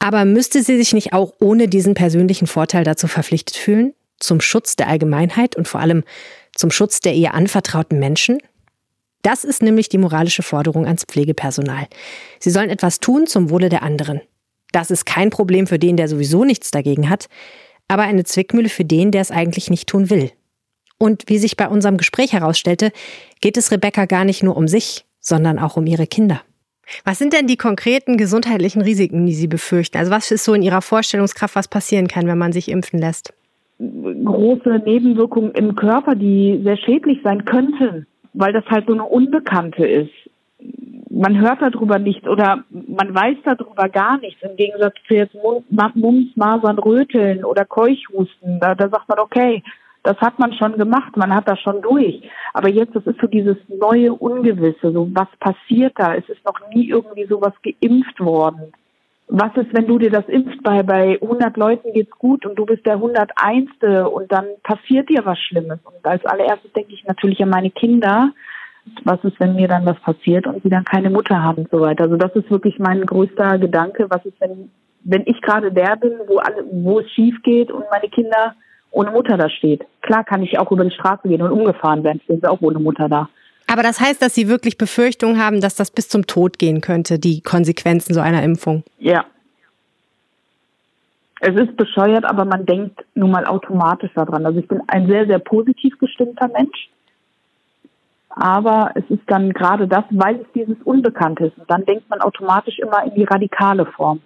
Aber 0.00 0.24
müsste 0.24 0.62
sie 0.62 0.76
sich 0.76 0.92
nicht 0.92 1.12
auch 1.12 1.32
ohne 1.40 1.68
diesen 1.68 1.94
persönlichen 1.94 2.46
Vorteil 2.46 2.84
dazu 2.84 3.06
verpflichtet 3.06 3.56
fühlen? 3.56 3.94
Zum 4.18 4.40
Schutz 4.40 4.76
der 4.76 4.88
Allgemeinheit 4.88 5.56
und 5.56 5.68
vor 5.68 5.80
allem 5.80 6.02
zum 6.54 6.70
Schutz 6.70 7.00
der 7.00 7.14
ihr 7.14 7.34
anvertrauten 7.34 7.98
Menschen? 7.98 8.38
Das 9.22 9.44
ist 9.44 9.62
nämlich 9.62 9.88
die 9.88 9.98
moralische 9.98 10.42
Forderung 10.42 10.86
ans 10.86 11.04
Pflegepersonal. 11.04 11.86
Sie 12.38 12.50
sollen 12.50 12.70
etwas 12.70 13.00
tun 13.00 13.26
zum 13.26 13.50
Wohle 13.50 13.68
der 13.68 13.82
anderen. 13.82 14.20
Das 14.72 14.90
ist 14.90 15.06
kein 15.06 15.30
Problem 15.30 15.66
für 15.66 15.78
den, 15.78 15.96
der 15.96 16.08
sowieso 16.08 16.44
nichts 16.44 16.70
dagegen 16.70 17.08
hat, 17.08 17.28
aber 17.88 18.02
eine 18.02 18.24
Zwickmühle 18.24 18.68
für 18.68 18.84
den, 18.84 19.10
der 19.10 19.22
es 19.22 19.30
eigentlich 19.30 19.70
nicht 19.70 19.88
tun 19.88 20.10
will. 20.10 20.30
Und 20.98 21.24
wie 21.26 21.38
sich 21.38 21.56
bei 21.56 21.68
unserem 21.68 21.96
Gespräch 21.96 22.32
herausstellte, 22.32 22.92
geht 23.40 23.56
es 23.56 23.70
Rebecca 23.70 24.04
gar 24.04 24.24
nicht 24.24 24.42
nur 24.42 24.56
um 24.56 24.68
sich, 24.68 25.06
sondern 25.20 25.58
auch 25.58 25.76
um 25.76 25.86
ihre 25.86 26.06
Kinder. 26.06 26.42
Was 27.04 27.18
sind 27.18 27.32
denn 27.32 27.46
die 27.46 27.56
konkreten 27.56 28.16
gesundheitlichen 28.16 28.82
Risiken, 28.82 29.26
die 29.26 29.34
Sie 29.34 29.46
befürchten? 29.46 29.98
Also 29.98 30.10
was 30.10 30.30
ist 30.30 30.44
so 30.44 30.54
in 30.54 30.62
Ihrer 30.62 30.82
Vorstellungskraft, 30.82 31.54
was 31.54 31.68
passieren 31.68 32.08
kann, 32.08 32.26
wenn 32.26 32.38
man 32.38 32.52
sich 32.52 32.70
impfen 32.70 32.98
lässt? 32.98 33.34
Große 33.78 34.82
Nebenwirkungen 34.84 35.52
im 35.52 35.76
Körper, 35.76 36.14
die 36.14 36.60
sehr 36.64 36.76
schädlich 36.78 37.18
sein 37.22 37.44
könnten, 37.44 38.06
weil 38.38 38.52
das 38.52 38.64
halt 38.66 38.86
so 38.86 38.92
eine 38.92 39.04
Unbekannte 39.04 39.84
ist. 39.84 40.12
Man 41.10 41.40
hört 41.40 41.60
darüber 41.60 41.98
nichts 41.98 42.26
oder 42.28 42.62
man 42.70 43.12
weiß 43.12 43.38
darüber 43.44 43.88
gar 43.88 44.18
nichts. 44.18 44.40
Im 44.42 44.56
Gegensatz 44.56 44.94
zu 45.08 45.14
jetzt 45.14 45.36
Mumps, 45.70 46.36
Masern, 46.36 46.78
Röteln 46.78 47.44
oder 47.44 47.64
Keuchhusten. 47.64 48.60
Da, 48.60 48.76
da 48.76 48.88
sagt 48.88 49.08
man, 49.08 49.18
okay, 49.18 49.62
das 50.04 50.16
hat 50.18 50.38
man 50.38 50.52
schon 50.52 50.78
gemacht, 50.78 51.16
man 51.16 51.34
hat 51.34 51.48
das 51.48 51.58
schon 51.60 51.82
durch. 51.82 52.22
Aber 52.54 52.68
jetzt, 52.68 52.94
das 52.94 53.06
ist 53.06 53.20
so 53.20 53.26
dieses 53.26 53.56
neue 53.68 54.12
Ungewisse, 54.14 54.92
so 54.92 55.08
was 55.12 55.28
passiert 55.40 55.94
da? 55.96 56.14
Es 56.14 56.28
ist 56.28 56.44
noch 56.44 56.60
nie 56.72 56.88
irgendwie 56.88 57.26
sowas 57.26 57.54
geimpft 57.62 58.20
worden. 58.20 58.72
Was 59.30 59.54
ist, 59.56 59.74
wenn 59.74 59.86
du 59.86 59.98
dir 59.98 60.10
das 60.10 60.26
impfst, 60.26 60.62
bei, 60.62 60.82
bei 60.82 61.18
100 61.20 61.56
Leuten 61.58 61.92
geht's 61.92 62.10
gut 62.12 62.46
und 62.46 62.56
du 62.56 62.64
bist 62.64 62.86
der 62.86 62.94
101. 62.94 63.68
und 64.10 64.32
dann 64.32 64.46
passiert 64.62 65.10
dir 65.10 65.24
was 65.24 65.38
Schlimmes? 65.38 65.78
Und 65.84 66.04
als 66.04 66.24
allererstes 66.24 66.72
denke 66.72 66.94
ich 66.94 67.04
natürlich 67.04 67.42
an 67.42 67.50
meine 67.50 67.70
Kinder. 67.70 68.30
Was 69.04 69.22
ist, 69.24 69.38
wenn 69.38 69.54
mir 69.54 69.68
dann 69.68 69.84
was 69.84 70.00
passiert 70.00 70.46
und 70.46 70.62
sie 70.62 70.70
dann 70.70 70.84
keine 70.84 71.10
Mutter 71.10 71.42
haben 71.42 71.64
und 71.64 71.70
so 71.70 71.80
weiter? 71.80 72.04
Also 72.04 72.16
das 72.16 72.34
ist 72.36 72.50
wirklich 72.50 72.78
mein 72.78 73.04
größter 73.04 73.58
Gedanke. 73.58 74.06
Was 74.08 74.24
ist, 74.24 74.40
wenn, 74.40 74.70
wenn 75.04 75.24
ich 75.26 75.42
gerade 75.42 75.70
der 75.72 75.96
bin, 75.96 76.12
wo 76.26 76.38
alle, 76.38 76.64
wo 76.72 77.00
es 77.00 77.10
schief 77.10 77.42
geht 77.42 77.70
und 77.70 77.84
meine 77.90 78.08
Kinder 78.08 78.54
ohne 78.90 79.10
Mutter 79.10 79.36
da 79.36 79.50
steht. 79.50 79.84
Klar 80.00 80.24
kann 80.24 80.42
ich 80.42 80.58
auch 80.58 80.72
über 80.72 80.84
die 80.84 80.90
Straße 80.94 81.28
gehen 81.28 81.42
und 81.42 81.52
umgefahren 81.52 82.02
werden, 82.02 82.20
stehen 82.24 82.40
sie 82.40 82.50
auch 82.50 82.62
ohne 82.62 82.78
Mutter 82.78 83.08
da. 83.08 83.28
Aber 83.70 83.82
das 83.82 84.00
heißt, 84.00 84.22
dass 84.22 84.34
Sie 84.34 84.48
wirklich 84.48 84.78
Befürchtungen 84.78 85.42
haben, 85.42 85.60
dass 85.60 85.76
das 85.76 85.90
bis 85.90 86.08
zum 86.08 86.26
Tod 86.26 86.58
gehen 86.58 86.80
könnte, 86.80 87.18
die 87.18 87.42
Konsequenzen 87.42 88.14
so 88.14 88.20
einer 88.20 88.42
Impfung? 88.42 88.82
Ja. 88.98 89.26
Es 91.40 91.54
ist 91.54 91.76
bescheuert, 91.76 92.24
aber 92.24 92.44
man 92.46 92.64
denkt 92.64 93.04
nun 93.14 93.30
mal 93.30 93.46
automatisch 93.46 94.10
daran. 94.14 94.46
Also 94.46 94.58
ich 94.58 94.66
bin 94.66 94.80
ein 94.88 95.06
sehr, 95.06 95.26
sehr 95.26 95.38
positiv 95.38 95.98
gestimmter 95.98 96.48
Mensch. 96.48 96.88
Aber 98.30 98.90
es 98.94 99.04
ist 99.10 99.22
dann 99.26 99.52
gerade 99.52 99.86
das, 99.86 100.04
weil 100.10 100.36
es 100.36 100.46
dieses 100.54 100.76
Unbekannte 100.84 101.46
ist. 101.46 101.58
Und 101.58 101.70
dann 101.70 101.84
denkt 101.84 102.08
man 102.08 102.20
automatisch 102.22 102.78
immer 102.78 103.04
in 103.04 103.14
die 103.14 103.24
radikale 103.24 103.84
Form. 103.84 104.20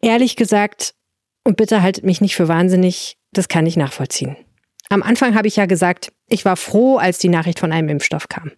Ehrlich 0.00 0.36
gesagt, 0.36 0.94
und 1.44 1.56
bitte 1.56 1.82
haltet 1.82 2.04
mich 2.04 2.20
nicht 2.20 2.36
für 2.36 2.46
wahnsinnig, 2.46 3.18
das 3.32 3.48
kann 3.48 3.66
ich 3.66 3.76
nachvollziehen. 3.76 4.36
Am 4.92 5.04
Anfang 5.04 5.36
habe 5.36 5.46
ich 5.46 5.54
ja 5.54 5.66
gesagt, 5.66 6.12
ich 6.28 6.44
war 6.44 6.56
froh, 6.56 6.96
als 6.96 7.18
die 7.18 7.28
Nachricht 7.28 7.60
von 7.60 7.72
einem 7.72 7.88
Impfstoff 7.88 8.28
kam. 8.28 8.50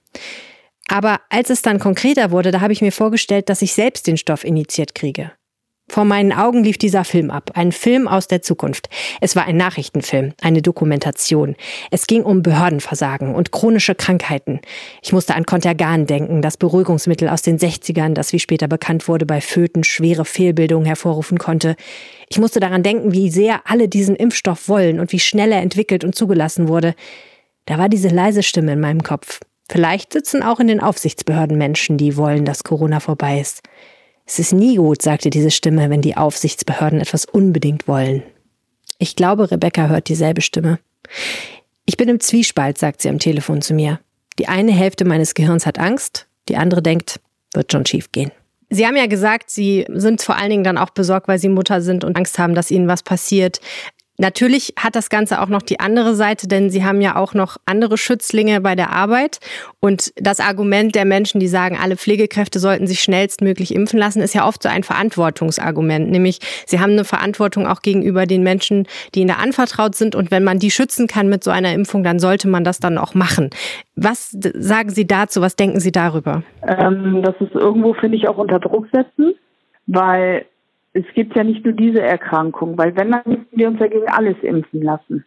Aber 0.88 1.20
als 1.28 1.50
es 1.50 1.60
dann 1.60 1.78
konkreter 1.78 2.30
wurde, 2.30 2.50
da 2.50 2.60
habe 2.62 2.72
ich 2.72 2.80
mir 2.80 2.90
vorgestellt, 2.90 3.48
dass 3.50 3.62
ich 3.62 3.74
selbst 3.74 4.06
den 4.06 4.16
Stoff 4.16 4.42
initiiert 4.42 4.94
kriege. 4.94 5.32
Vor 5.92 6.06
meinen 6.06 6.32
Augen 6.32 6.64
lief 6.64 6.78
dieser 6.78 7.04
Film 7.04 7.30
ab, 7.30 7.50
ein 7.52 7.70
Film 7.70 8.08
aus 8.08 8.26
der 8.26 8.40
Zukunft. 8.40 8.88
Es 9.20 9.36
war 9.36 9.44
ein 9.44 9.58
Nachrichtenfilm, 9.58 10.32
eine 10.40 10.62
Dokumentation. 10.62 11.54
Es 11.90 12.06
ging 12.06 12.22
um 12.22 12.42
Behördenversagen 12.42 13.34
und 13.34 13.52
chronische 13.52 13.94
Krankheiten. 13.94 14.62
Ich 15.02 15.12
musste 15.12 15.34
an 15.34 15.44
Contergan 15.44 16.06
denken, 16.06 16.40
das 16.40 16.56
Beruhigungsmittel 16.56 17.28
aus 17.28 17.42
den 17.42 17.58
60ern, 17.58 18.14
das 18.14 18.32
wie 18.32 18.38
später 18.38 18.68
bekannt 18.68 19.06
wurde, 19.06 19.26
bei 19.26 19.42
Föten 19.42 19.84
schwere 19.84 20.24
Fehlbildungen 20.24 20.86
hervorrufen 20.86 21.36
konnte. 21.36 21.76
Ich 22.30 22.38
musste 22.38 22.58
daran 22.58 22.82
denken, 22.82 23.12
wie 23.12 23.28
sehr 23.28 23.60
alle 23.66 23.86
diesen 23.86 24.16
Impfstoff 24.16 24.70
wollen 24.70 24.98
und 24.98 25.12
wie 25.12 25.20
schnell 25.20 25.52
er 25.52 25.60
entwickelt 25.60 26.04
und 26.04 26.14
zugelassen 26.14 26.68
wurde. 26.68 26.94
Da 27.66 27.76
war 27.76 27.90
diese 27.90 28.08
leise 28.08 28.42
Stimme 28.42 28.72
in 28.72 28.80
meinem 28.80 29.02
Kopf. 29.02 29.40
Vielleicht 29.70 30.14
sitzen 30.14 30.42
auch 30.42 30.58
in 30.58 30.68
den 30.68 30.80
Aufsichtsbehörden 30.80 31.58
Menschen, 31.58 31.98
die 31.98 32.16
wollen, 32.16 32.46
dass 32.46 32.64
Corona 32.64 32.98
vorbei 32.98 33.38
ist. 33.38 33.60
Es 34.24 34.38
ist 34.38 34.52
nie 34.52 34.76
gut, 34.76 35.02
sagte 35.02 35.30
diese 35.30 35.50
Stimme, 35.50 35.90
wenn 35.90 36.02
die 36.02 36.16
Aufsichtsbehörden 36.16 37.00
etwas 37.00 37.24
unbedingt 37.24 37.88
wollen. 37.88 38.22
Ich 38.98 39.16
glaube, 39.16 39.50
Rebecca 39.50 39.88
hört 39.88 40.08
dieselbe 40.08 40.40
Stimme. 40.40 40.78
Ich 41.84 41.96
bin 41.96 42.08
im 42.08 42.20
Zwiespalt, 42.20 42.78
sagt 42.78 43.02
sie 43.02 43.08
am 43.08 43.18
Telefon 43.18 43.62
zu 43.62 43.74
mir. 43.74 43.98
Die 44.38 44.48
eine 44.48 44.72
Hälfte 44.72 45.04
meines 45.04 45.34
Gehirns 45.34 45.66
hat 45.66 45.78
Angst, 45.78 46.26
die 46.48 46.56
andere 46.56 46.82
denkt, 46.82 47.20
wird 47.52 47.72
schon 47.72 47.84
schief 47.84 48.12
gehen. 48.12 48.30
Sie 48.70 48.86
haben 48.86 48.96
ja 48.96 49.06
gesagt, 49.06 49.50
Sie 49.50 49.84
sind 49.90 50.22
vor 50.22 50.36
allen 50.36 50.48
Dingen 50.48 50.64
dann 50.64 50.78
auch 50.78 50.90
besorgt, 50.90 51.28
weil 51.28 51.38
Sie 51.38 51.50
Mutter 51.50 51.82
sind 51.82 52.04
und 52.04 52.16
Angst 52.16 52.38
haben, 52.38 52.54
dass 52.54 52.70
Ihnen 52.70 52.88
was 52.88 53.02
passiert. 53.02 53.60
Natürlich 54.18 54.74
hat 54.78 54.94
das 54.94 55.08
Ganze 55.08 55.40
auch 55.40 55.48
noch 55.48 55.62
die 55.62 55.80
andere 55.80 56.14
Seite, 56.14 56.46
denn 56.46 56.68
sie 56.68 56.84
haben 56.84 57.00
ja 57.00 57.16
auch 57.16 57.32
noch 57.32 57.56
andere 57.64 57.96
Schützlinge 57.96 58.60
bei 58.60 58.74
der 58.74 58.90
Arbeit. 58.90 59.40
Und 59.80 60.12
das 60.16 60.38
Argument 60.38 60.94
der 60.94 61.06
Menschen, 61.06 61.40
die 61.40 61.48
sagen, 61.48 61.78
alle 61.82 61.96
Pflegekräfte 61.96 62.58
sollten 62.58 62.86
sich 62.86 63.00
schnellstmöglich 63.00 63.74
impfen 63.74 63.98
lassen, 63.98 64.20
ist 64.20 64.34
ja 64.34 64.46
oft 64.46 64.62
so 64.62 64.68
ein 64.68 64.82
Verantwortungsargument. 64.82 66.10
Nämlich, 66.10 66.40
sie 66.66 66.78
haben 66.78 66.92
eine 66.92 67.04
Verantwortung 67.04 67.66
auch 67.66 67.80
gegenüber 67.80 68.26
den 68.26 68.42
Menschen, 68.42 68.86
die 69.14 69.20
ihnen 69.20 69.28
da 69.28 69.36
anvertraut 69.36 69.94
sind. 69.94 70.14
Und 70.14 70.30
wenn 70.30 70.44
man 70.44 70.58
die 70.58 70.70
schützen 70.70 71.06
kann 71.06 71.28
mit 71.28 71.42
so 71.42 71.50
einer 71.50 71.72
Impfung, 71.72 72.04
dann 72.04 72.18
sollte 72.18 72.48
man 72.48 72.64
das 72.64 72.80
dann 72.80 72.98
auch 72.98 73.14
machen. 73.14 73.48
Was 73.96 74.30
sagen 74.30 74.90
Sie 74.90 75.06
dazu? 75.06 75.40
Was 75.40 75.56
denken 75.56 75.80
Sie 75.80 75.92
darüber? 75.92 76.42
Ähm, 76.66 77.22
das 77.22 77.34
ist 77.40 77.54
irgendwo, 77.54 77.94
finde 77.94 78.18
ich, 78.18 78.28
auch 78.28 78.36
unter 78.36 78.60
Druck 78.60 78.88
setzen, 78.92 79.34
weil 79.86 80.44
es 80.94 81.04
gibt 81.14 81.36
ja 81.36 81.44
nicht 81.44 81.64
nur 81.64 81.74
diese 81.74 82.02
Erkrankung, 82.02 82.76
weil 82.76 82.94
wenn, 82.96 83.12
dann 83.12 83.22
müssten 83.24 83.56
wir 83.56 83.68
uns 83.68 83.80
ja 83.80 83.86
gegen 83.86 84.08
alles 84.08 84.36
impfen 84.42 84.82
lassen. 84.82 85.24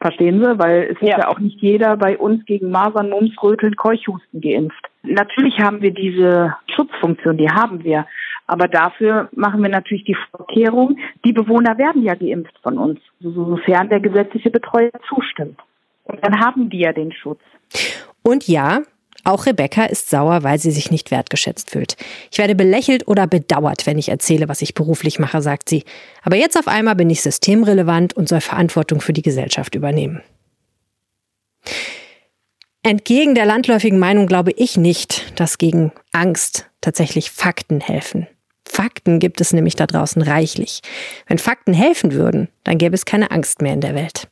Verstehen 0.00 0.40
Sie? 0.42 0.58
Weil 0.58 0.90
es 0.92 1.00
ja. 1.00 1.16
ist 1.16 1.22
ja 1.22 1.28
auch 1.28 1.38
nicht 1.38 1.60
jeder 1.60 1.96
bei 1.96 2.18
uns 2.18 2.44
gegen 2.44 2.70
Masern, 2.70 3.10
Mumps, 3.10 3.42
Röteln, 3.42 3.76
Keuchhusten 3.76 4.40
geimpft. 4.40 4.90
Natürlich 5.02 5.58
haben 5.60 5.80
wir 5.80 5.92
diese 5.92 6.54
Schutzfunktion, 6.74 7.38
die 7.38 7.48
haben 7.48 7.84
wir. 7.84 8.06
Aber 8.46 8.68
dafür 8.68 9.28
machen 9.32 9.62
wir 9.62 9.70
natürlich 9.70 10.04
die 10.04 10.16
Vorkehrung, 10.30 10.98
die 11.24 11.32
Bewohner 11.32 11.78
werden 11.78 12.02
ja 12.02 12.14
geimpft 12.14 12.58
von 12.62 12.76
uns, 12.76 13.00
sofern 13.20 13.88
der 13.88 14.00
gesetzliche 14.00 14.50
Betreuer 14.50 14.90
zustimmt. 15.08 15.58
Und 16.04 16.22
dann 16.22 16.38
haben 16.38 16.68
die 16.68 16.80
ja 16.80 16.92
den 16.92 17.12
Schutz. 17.12 17.40
Und 18.22 18.46
ja, 18.46 18.82
auch 19.24 19.46
Rebecca 19.46 19.84
ist 19.84 20.10
sauer, 20.10 20.42
weil 20.42 20.58
sie 20.58 20.70
sich 20.70 20.90
nicht 20.90 21.10
wertgeschätzt 21.10 21.70
fühlt. 21.70 21.96
Ich 22.30 22.38
werde 22.38 22.54
belächelt 22.54 23.08
oder 23.08 23.26
bedauert, 23.26 23.86
wenn 23.86 23.98
ich 23.98 24.10
erzähle, 24.10 24.48
was 24.48 24.62
ich 24.62 24.74
beruflich 24.74 25.18
mache, 25.18 25.42
sagt 25.42 25.68
sie. 25.68 25.84
Aber 26.22 26.36
jetzt 26.36 26.58
auf 26.58 26.68
einmal 26.68 26.94
bin 26.94 27.10
ich 27.10 27.22
systemrelevant 27.22 28.14
und 28.14 28.28
soll 28.28 28.40
Verantwortung 28.40 29.00
für 29.00 29.12
die 29.12 29.22
Gesellschaft 29.22 29.74
übernehmen. 29.74 30.22
Entgegen 32.82 33.34
der 33.34 33.46
landläufigen 33.46 33.98
Meinung 33.98 34.26
glaube 34.26 34.52
ich 34.52 34.76
nicht, 34.76 35.32
dass 35.40 35.56
gegen 35.56 35.90
Angst 36.12 36.66
tatsächlich 36.82 37.30
Fakten 37.30 37.80
helfen. 37.80 38.26
Fakten 38.66 39.20
gibt 39.20 39.40
es 39.40 39.52
nämlich 39.54 39.76
da 39.76 39.86
draußen 39.86 40.20
reichlich. 40.20 40.80
Wenn 41.26 41.38
Fakten 41.38 41.72
helfen 41.72 42.12
würden, 42.12 42.48
dann 42.62 42.76
gäbe 42.76 42.94
es 42.94 43.06
keine 43.06 43.30
Angst 43.30 43.62
mehr 43.62 43.72
in 43.72 43.80
der 43.80 43.94
Welt. 43.94 44.28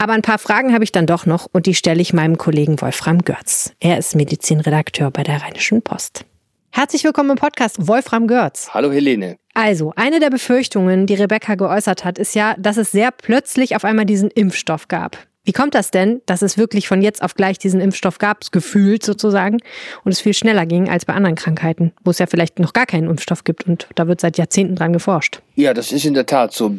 Aber 0.00 0.12
ein 0.12 0.22
paar 0.22 0.38
Fragen 0.38 0.72
habe 0.72 0.84
ich 0.84 0.92
dann 0.92 1.06
doch 1.06 1.26
noch 1.26 1.48
und 1.50 1.66
die 1.66 1.74
stelle 1.74 2.00
ich 2.00 2.12
meinem 2.12 2.38
Kollegen 2.38 2.80
Wolfram 2.80 3.22
Görz. 3.22 3.72
Er 3.80 3.98
ist 3.98 4.14
Medizinredakteur 4.14 5.10
bei 5.10 5.24
der 5.24 5.42
Rheinischen 5.42 5.82
Post. 5.82 6.24
Herzlich 6.70 7.02
willkommen 7.02 7.30
im 7.30 7.36
Podcast 7.36 7.88
Wolfram 7.88 8.28
Görz. 8.28 8.70
Hallo 8.72 8.92
Helene. 8.92 9.38
Also, 9.54 9.92
eine 9.96 10.20
der 10.20 10.30
Befürchtungen, 10.30 11.06
die 11.06 11.14
Rebecca 11.14 11.56
geäußert 11.56 12.04
hat, 12.04 12.16
ist 12.16 12.36
ja, 12.36 12.54
dass 12.58 12.76
es 12.76 12.92
sehr 12.92 13.10
plötzlich 13.10 13.74
auf 13.74 13.84
einmal 13.84 14.04
diesen 14.04 14.30
Impfstoff 14.30 14.86
gab. 14.86 15.18
Wie 15.48 15.52
kommt 15.54 15.74
das 15.74 15.90
denn, 15.90 16.20
dass 16.26 16.42
es 16.42 16.58
wirklich 16.58 16.88
von 16.88 17.00
jetzt 17.00 17.22
auf 17.22 17.34
gleich 17.34 17.56
diesen 17.56 17.80
Impfstoff 17.80 18.18
gab, 18.18 18.52
gefühlt 18.52 19.02
sozusagen, 19.02 19.56
und 20.04 20.12
es 20.12 20.20
viel 20.20 20.34
schneller 20.34 20.66
ging 20.66 20.90
als 20.90 21.06
bei 21.06 21.14
anderen 21.14 21.36
Krankheiten, 21.36 21.92
wo 22.04 22.10
es 22.10 22.18
ja 22.18 22.26
vielleicht 22.26 22.58
noch 22.58 22.74
gar 22.74 22.84
keinen 22.84 23.08
Impfstoff 23.08 23.44
gibt 23.44 23.66
und 23.66 23.86
da 23.94 24.06
wird 24.08 24.20
seit 24.20 24.36
Jahrzehnten 24.36 24.76
dran 24.76 24.92
geforscht? 24.92 25.40
Ja, 25.54 25.72
das 25.72 25.90
ist 25.90 26.04
in 26.04 26.12
der 26.12 26.26
Tat 26.26 26.52
so. 26.52 26.70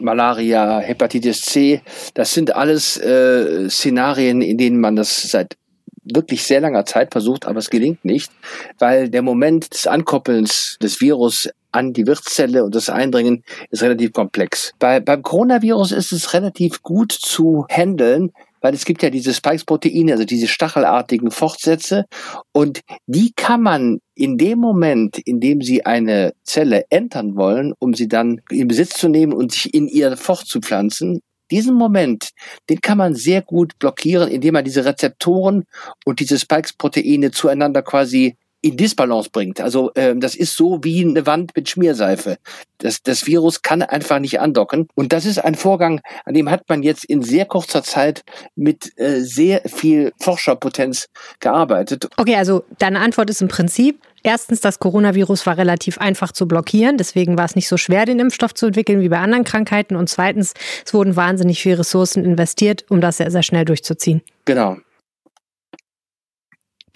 Malaria, 0.00 0.80
Hepatitis 0.80 1.42
C, 1.42 1.82
das 2.14 2.34
sind 2.34 2.52
alles 2.52 2.96
äh, 2.96 3.70
Szenarien, 3.70 4.42
in 4.42 4.58
denen 4.58 4.80
man 4.80 4.96
das 4.96 5.30
seit 5.30 5.56
wirklich 6.02 6.42
sehr 6.42 6.60
langer 6.60 6.84
Zeit 6.84 7.12
versucht, 7.12 7.46
aber 7.46 7.60
es 7.60 7.70
gelingt 7.70 8.04
nicht, 8.04 8.32
weil 8.80 9.08
der 9.08 9.22
Moment 9.22 9.72
des 9.72 9.86
Ankoppelns 9.86 10.78
des 10.82 11.00
Virus 11.00 11.48
an 11.76 11.92
die 11.92 12.06
Wirtszelle 12.06 12.64
und 12.64 12.74
das 12.74 12.88
Eindringen 12.88 13.44
ist 13.70 13.82
relativ 13.82 14.12
komplex. 14.12 14.72
Bei, 14.78 14.98
beim 14.98 15.22
Coronavirus 15.22 15.92
ist 15.92 16.12
es 16.12 16.32
relativ 16.32 16.82
gut 16.82 17.12
zu 17.12 17.66
handeln, 17.70 18.32
weil 18.62 18.72
es 18.72 18.86
gibt 18.86 19.02
ja 19.02 19.10
diese 19.10 19.34
Spikes-Proteine, 19.34 20.12
also 20.12 20.24
diese 20.24 20.48
stachelartigen 20.48 21.30
Fortsätze 21.30 22.06
und 22.52 22.80
die 23.06 23.32
kann 23.36 23.62
man 23.62 23.98
in 24.14 24.38
dem 24.38 24.58
Moment, 24.58 25.18
in 25.18 25.38
dem 25.38 25.60
sie 25.60 25.84
eine 25.84 26.32
Zelle 26.42 26.84
entern 26.88 27.36
wollen, 27.36 27.74
um 27.78 27.92
sie 27.92 28.08
dann 28.08 28.40
in 28.50 28.68
Besitz 28.68 28.98
zu 28.98 29.08
nehmen 29.08 29.34
und 29.34 29.52
sich 29.52 29.74
in 29.74 29.86
ihr 29.86 30.16
fortzupflanzen, 30.16 31.20
diesen 31.50 31.74
Moment, 31.74 32.30
den 32.70 32.80
kann 32.80 32.98
man 32.98 33.14
sehr 33.14 33.42
gut 33.42 33.78
blockieren, 33.78 34.30
indem 34.30 34.54
man 34.54 34.64
diese 34.64 34.84
Rezeptoren 34.84 35.64
und 36.04 36.18
diese 36.20 36.38
Spikes-Proteine 36.38 37.30
zueinander 37.30 37.82
quasi 37.82 38.36
in 38.62 38.76
Disbalance 38.76 39.30
bringt. 39.30 39.60
Also 39.60 39.90
ähm, 39.94 40.20
das 40.20 40.34
ist 40.34 40.56
so 40.56 40.82
wie 40.82 41.04
eine 41.04 41.26
Wand 41.26 41.54
mit 41.54 41.68
Schmierseife. 41.68 42.38
Das, 42.78 43.02
das 43.02 43.26
Virus 43.26 43.62
kann 43.62 43.82
einfach 43.82 44.18
nicht 44.18 44.40
andocken. 44.40 44.88
Und 44.94 45.12
das 45.12 45.24
ist 45.24 45.38
ein 45.38 45.54
Vorgang, 45.54 46.00
an 46.24 46.34
dem 46.34 46.50
hat 46.50 46.68
man 46.68 46.82
jetzt 46.82 47.04
in 47.04 47.22
sehr 47.22 47.44
kurzer 47.44 47.82
Zeit 47.82 48.22
mit 48.54 48.98
äh, 48.98 49.20
sehr 49.20 49.62
viel 49.66 50.12
Forscherpotenz 50.20 51.06
gearbeitet. 51.40 52.08
Okay, 52.16 52.36
also 52.36 52.64
deine 52.78 53.00
Antwort 53.00 53.30
ist 53.30 53.42
im 53.42 53.48
Prinzip, 53.48 54.00
Erstens, 54.22 54.60
das 54.60 54.80
Coronavirus 54.80 55.46
war 55.46 55.56
relativ 55.56 55.98
einfach 55.98 56.32
zu 56.32 56.48
blockieren, 56.48 56.96
deswegen 56.96 57.38
war 57.38 57.44
es 57.44 57.54
nicht 57.54 57.68
so 57.68 57.76
schwer, 57.76 58.06
den 58.06 58.18
Impfstoff 58.18 58.54
zu 58.54 58.66
entwickeln 58.66 59.00
wie 59.00 59.08
bei 59.08 59.20
anderen 59.20 59.44
Krankheiten. 59.44 59.94
Und 59.94 60.08
zweitens, 60.08 60.52
es 60.84 60.92
wurden 60.92 61.14
wahnsinnig 61.14 61.62
viele 61.62 61.78
Ressourcen 61.78 62.24
investiert, 62.24 62.84
um 62.88 63.00
das 63.00 63.18
sehr, 63.18 63.30
sehr 63.30 63.44
schnell 63.44 63.64
durchzuziehen. 63.64 64.22
Genau. 64.44 64.78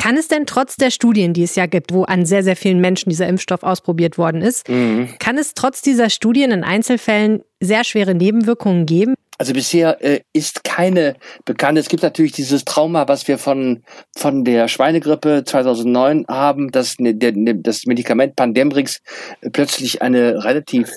Kann 0.00 0.16
es 0.16 0.28
denn 0.28 0.46
trotz 0.46 0.76
der 0.76 0.90
Studien, 0.90 1.34
die 1.34 1.42
es 1.42 1.56
ja 1.56 1.66
gibt, 1.66 1.92
wo 1.92 2.04
an 2.04 2.24
sehr, 2.24 2.42
sehr 2.42 2.56
vielen 2.56 2.80
Menschen 2.80 3.10
dieser 3.10 3.28
Impfstoff 3.28 3.62
ausprobiert 3.62 4.16
worden 4.16 4.40
ist, 4.40 4.66
mhm. 4.66 5.10
kann 5.18 5.36
es 5.36 5.52
trotz 5.52 5.82
dieser 5.82 6.08
Studien 6.08 6.52
in 6.52 6.64
Einzelfällen 6.64 7.42
sehr 7.60 7.84
schwere 7.84 8.14
Nebenwirkungen 8.14 8.86
geben? 8.86 9.14
Also 9.36 9.52
bisher 9.52 10.02
äh, 10.02 10.20
ist 10.32 10.64
keine 10.64 11.16
bekannt. 11.44 11.76
Es 11.76 11.90
gibt 11.90 12.02
natürlich 12.02 12.32
dieses 12.32 12.64
Trauma, 12.64 13.08
was 13.08 13.28
wir 13.28 13.36
von, 13.36 13.82
von 14.16 14.44
der 14.44 14.68
Schweinegrippe 14.68 15.44
2009 15.44 16.24
haben, 16.28 16.70
dass 16.70 16.98
ne, 16.98 17.14
der, 17.14 17.32
ne, 17.32 17.56
das 17.56 17.84
Medikament 17.84 18.36
Pandemrix 18.36 19.02
äh, 19.42 19.50
plötzlich 19.50 20.00
eine 20.00 20.44
relativ 20.44 20.96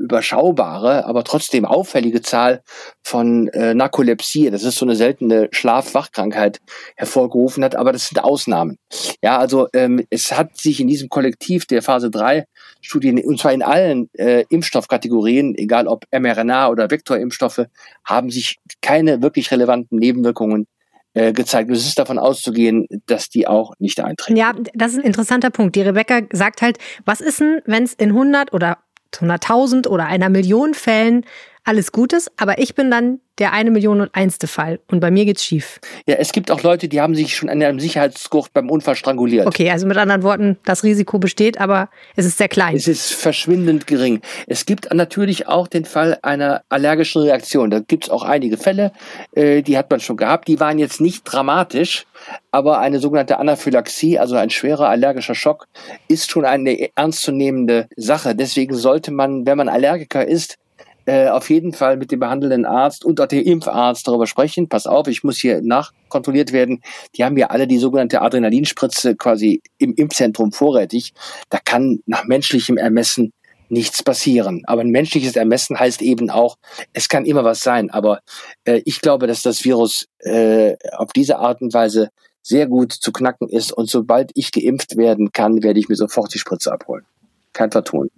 überschaubare, 0.00 1.04
aber 1.04 1.24
trotzdem 1.24 1.64
auffällige 1.64 2.22
Zahl 2.22 2.62
von 3.02 3.48
äh, 3.48 3.74
Narkolepsie, 3.74 4.50
das 4.50 4.64
ist 4.64 4.76
so 4.76 4.86
eine 4.86 4.96
seltene 4.96 5.48
Schlafwachkrankheit, 5.52 6.58
hervorgerufen 6.96 7.62
hat, 7.62 7.76
aber 7.76 7.92
das 7.92 8.08
sind 8.08 8.22
Ausnahmen. 8.22 8.78
Ja, 9.22 9.38
also 9.38 9.68
ähm, 9.74 10.04
es 10.10 10.32
hat 10.32 10.56
sich 10.56 10.80
in 10.80 10.88
diesem 10.88 11.08
Kollektiv 11.08 11.66
der 11.66 11.82
Phase 11.82 12.10
3 12.10 12.44
Studien, 12.80 13.22
und 13.24 13.38
zwar 13.38 13.52
in 13.52 13.62
allen 13.62 14.08
äh, 14.14 14.44
Impfstoffkategorien, 14.48 15.54
egal 15.56 15.86
ob 15.86 16.04
mRNA 16.12 16.68
oder 16.68 16.90
Vektorimpfstoffe, 16.90 17.66
haben 18.04 18.30
sich 18.30 18.56
keine 18.80 19.22
wirklich 19.22 19.50
relevanten 19.50 19.98
Nebenwirkungen 19.98 20.66
äh, 21.12 21.32
gezeigt. 21.32 21.70
Es 21.70 21.86
ist 21.86 21.98
davon 21.98 22.18
auszugehen, 22.18 22.86
dass 23.06 23.28
die 23.28 23.46
auch 23.46 23.72
nicht 23.78 24.00
eintreten. 24.00 24.36
Ja, 24.36 24.54
das 24.74 24.92
ist 24.92 24.98
ein 24.98 25.04
interessanter 25.04 25.50
Punkt. 25.50 25.74
Die 25.76 25.82
Rebecca 25.82 26.20
sagt 26.32 26.62
halt, 26.62 26.78
was 27.04 27.20
ist 27.20 27.40
denn, 27.40 27.60
wenn 27.66 27.82
es 27.82 27.94
in 27.94 28.10
100 28.10 28.52
oder 28.52 28.78
100.000 29.16 29.86
oder 29.88 30.06
einer 30.06 30.28
Million 30.28 30.74
Fällen 30.74 31.24
alles 31.64 31.92
Gutes, 31.92 32.30
aber 32.36 32.58
ich 32.58 32.74
bin 32.74 32.90
dann 32.90 33.20
der 33.40 33.54
eine 33.54 33.70
Million 33.70 34.02
und 34.02 34.14
einste 34.14 34.46
Fall 34.46 34.80
und 34.88 35.00
bei 35.00 35.10
mir 35.10 35.24
geht's 35.24 35.42
schief. 35.42 35.80
Ja, 36.06 36.16
es 36.16 36.32
gibt 36.32 36.50
auch 36.50 36.62
Leute, 36.62 36.88
die 36.88 37.00
haben 37.00 37.14
sich 37.14 37.34
schon 37.34 37.48
an 37.48 37.62
einem 37.62 37.80
Sicherheitsgurt 37.80 38.52
beim 38.52 38.68
Unfall 38.68 38.96
stranguliert. 38.96 39.46
Okay, 39.46 39.70
also 39.70 39.86
mit 39.86 39.96
anderen 39.96 40.22
Worten, 40.22 40.58
das 40.66 40.84
Risiko 40.84 41.18
besteht, 41.18 41.58
aber 41.58 41.88
es 42.16 42.26
ist 42.26 42.36
sehr 42.36 42.48
klein. 42.48 42.76
Es 42.76 42.86
ist 42.86 43.12
verschwindend 43.12 43.86
gering. 43.86 44.20
Es 44.46 44.66
gibt 44.66 44.92
natürlich 44.92 45.48
auch 45.48 45.68
den 45.68 45.86
Fall 45.86 46.18
einer 46.20 46.62
allergischen 46.68 47.22
Reaktion. 47.22 47.70
Da 47.70 47.80
gibt's 47.80 48.10
auch 48.10 48.24
einige 48.24 48.58
Fälle, 48.58 48.92
äh, 49.34 49.62
die 49.62 49.78
hat 49.78 49.90
man 49.90 50.00
schon 50.00 50.18
gehabt. 50.18 50.46
Die 50.46 50.60
waren 50.60 50.78
jetzt 50.78 51.00
nicht 51.00 51.24
dramatisch, 51.24 52.04
aber 52.50 52.78
eine 52.78 52.98
sogenannte 52.98 53.38
Anaphylaxie, 53.38 54.18
also 54.18 54.36
ein 54.36 54.50
schwerer 54.50 54.90
allergischer 54.90 55.34
Schock, 55.34 55.66
ist 56.08 56.30
schon 56.30 56.44
eine 56.44 56.90
ernstzunehmende 56.94 57.88
Sache. 57.96 58.34
Deswegen 58.34 58.74
sollte 58.74 59.12
man, 59.12 59.46
wenn 59.46 59.56
man 59.56 59.70
Allergiker 59.70 60.26
ist, 60.26 60.58
äh, 61.06 61.28
auf 61.28 61.50
jeden 61.50 61.72
Fall 61.72 61.96
mit 61.96 62.10
dem 62.10 62.20
behandelnden 62.20 62.66
Arzt 62.66 63.04
und 63.04 63.20
auch 63.20 63.26
dem 63.26 63.44
Impfarzt 63.44 64.06
darüber 64.06 64.26
sprechen. 64.26 64.68
Pass 64.68 64.86
auf, 64.86 65.08
ich 65.08 65.24
muss 65.24 65.38
hier 65.38 65.60
nachkontrolliert 65.62 66.52
werden. 66.52 66.82
Die 67.16 67.24
haben 67.24 67.36
ja 67.36 67.48
alle 67.48 67.66
die 67.66 67.78
sogenannte 67.78 68.22
Adrenalinspritze 68.22 69.16
quasi 69.16 69.62
im 69.78 69.94
Impfzentrum 69.94 70.52
vorrätig. 70.52 71.12
Da 71.48 71.58
kann 71.64 72.00
nach 72.06 72.24
menschlichem 72.24 72.76
Ermessen 72.76 73.32
nichts 73.70 74.02
passieren. 74.02 74.62
Aber 74.66 74.82
ein 74.82 74.90
menschliches 74.90 75.36
Ermessen 75.36 75.78
heißt 75.78 76.02
eben 76.02 76.28
auch, 76.30 76.56
es 76.92 77.08
kann 77.08 77.24
immer 77.24 77.44
was 77.44 77.60
sein. 77.60 77.90
Aber 77.90 78.20
äh, 78.64 78.82
ich 78.84 79.00
glaube, 79.00 79.26
dass 79.26 79.42
das 79.42 79.64
Virus 79.64 80.06
äh, 80.18 80.74
auf 80.92 81.12
diese 81.12 81.38
Art 81.38 81.62
und 81.62 81.72
Weise 81.72 82.10
sehr 82.42 82.66
gut 82.66 82.92
zu 82.92 83.12
knacken 83.12 83.48
ist. 83.48 83.72
Und 83.72 83.88
sobald 83.88 84.32
ich 84.34 84.52
geimpft 84.52 84.96
werden 84.96 85.32
kann, 85.32 85.62
werde 85.62 85.78
ich 85.78 85.88
mir 85.88 85.96
sofort 85.96 86.34
die 86.34 86.38
Spritze 86.38 86.72
abholen. 86.72 87.04
Kein 87.52 87.70
Vertun. 87.70 88.10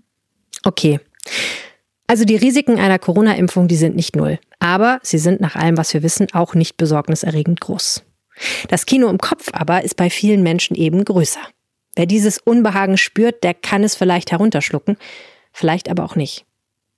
Okay. 0.65 1.01
Also 2.13 2.27
die 2.27 2.37
Risiken 2.37 2.79
einer 2.79 2.99
Corona-Impfung, 2.99 3.69
die 3.69 3.77
sind 3.77 3.97
nicht 3.97 4.17
null. 4.17 4.39
Aber 4.59 5.01
sie 5.03 5.17
sind 5.17 5.41
nach 5.41 5.57
allem, 5.57 5.79
was 5.79 5.95
wir 5.95 6.03
wissen, 6.03 6.27
auch 6.35 6.53
nicht 6.53 6.77
besorgniserregend 6.77 7.63
groß. 7.63 8.05
Das 8.69 8.85
Kino 8.85 9.09
im 9.09 9.17
Kopf 9.17 9.49
aber 9.55 9.83
ist 9.83 9.97
bei 9.97 10.11
vielen 10.11 10.43
Menschen 10.43 10.77
eben 10.77 11.07
größer. 11.07 11.41
Wer 11.97 12.05
dieses 12.05 12.37
Unbehagen 12.37 12.99
spürt, 12.99 13.43
der 13.43 13.55
kann 13.55 13.83
es 13.83 13.95
vielleicht 13.95 14.31
herunterschlucken, 14.31 14.99
vielleicht 15.55 15.89
aber 15.89 16.05
auch 16.05 16.15
nicht. 16.15 16.45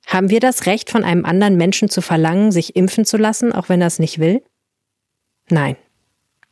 Haben 0.05 0.31
wir 0.31 0.41
das 0.41 0.67
Recht, 0.67 0.91
von 0.91 1.05
einem 1.05 1.25
anderen 1.25 1.57
Menschen 1.57 1.89
zu 1.89 2.01
verlangen, 2.01 2.51
sich 2.51 2.75
impfen 2.75 3.05
zu 3.05 3.17
lassen, 3.17 3.53
auch 3.53 3.69
wenn 3.69 3.83
er 3.83 3.87
es 3.87 4.01
nicht 4.01 4.19
will? 4.19 4.43
Nein. 5.49 5.77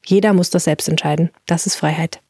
Jeder 0.06 0.34
muss 0.34 0.50
das 0.50 0.62
selbst 0.62 0.88
entscheiden. 0.88 1.30
Das 1.46 1.66
ist 1.66 1.74
Freiheit. 1.74 2.21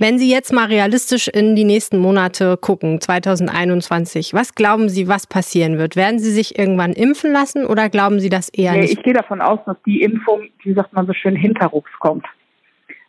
Wenn 0.00 0.18
Sie 0.18 0.30
jetzt 0.30 0.50
mal 0.50 0.64
realistisch 0.64 1.28
in 1.28 1.54
die 1.54 1.64
nächsten 1.64 1.98
Monate 1.98 2.56
gucken, 2.56 3.02
2021, 3.02 4.32
was 4.32 4.54
glauben 4.54 4.88
Sie, 4.88 5.08
was 5.08 5.26
passieren 5.26 5.76
wird? 5.76 5.94
Werden 5.94 6.18
Sie 6.18 6.30
sich 6.30 6.58
irgendwann 6.58 6.94
impfen 6.94 7.32
lassen 7.32 7.66
oder 7.66 7.90
glauben 7.90 8.18
Sie 8.18 8.30
das 8.30 8.48
eher 8.48 8.72
nee, 8.72 8.80
nicht? 8.80 8.94
Ich 8.94 9.02
gehe 9.02 9.12
davon 9.12 9.42
aus, 9.42 9.58
dass 9.66 9.76
die 9.84 10.00
Impfung, 10.00 10.48
wie 10.62 10.72
sagt 10.72 10.94
man 10.94 11.06
so 11.06 11.12
schön, 11.12 11.36
hinterrucks 11.36 11.90
kommt. 11.98 12.24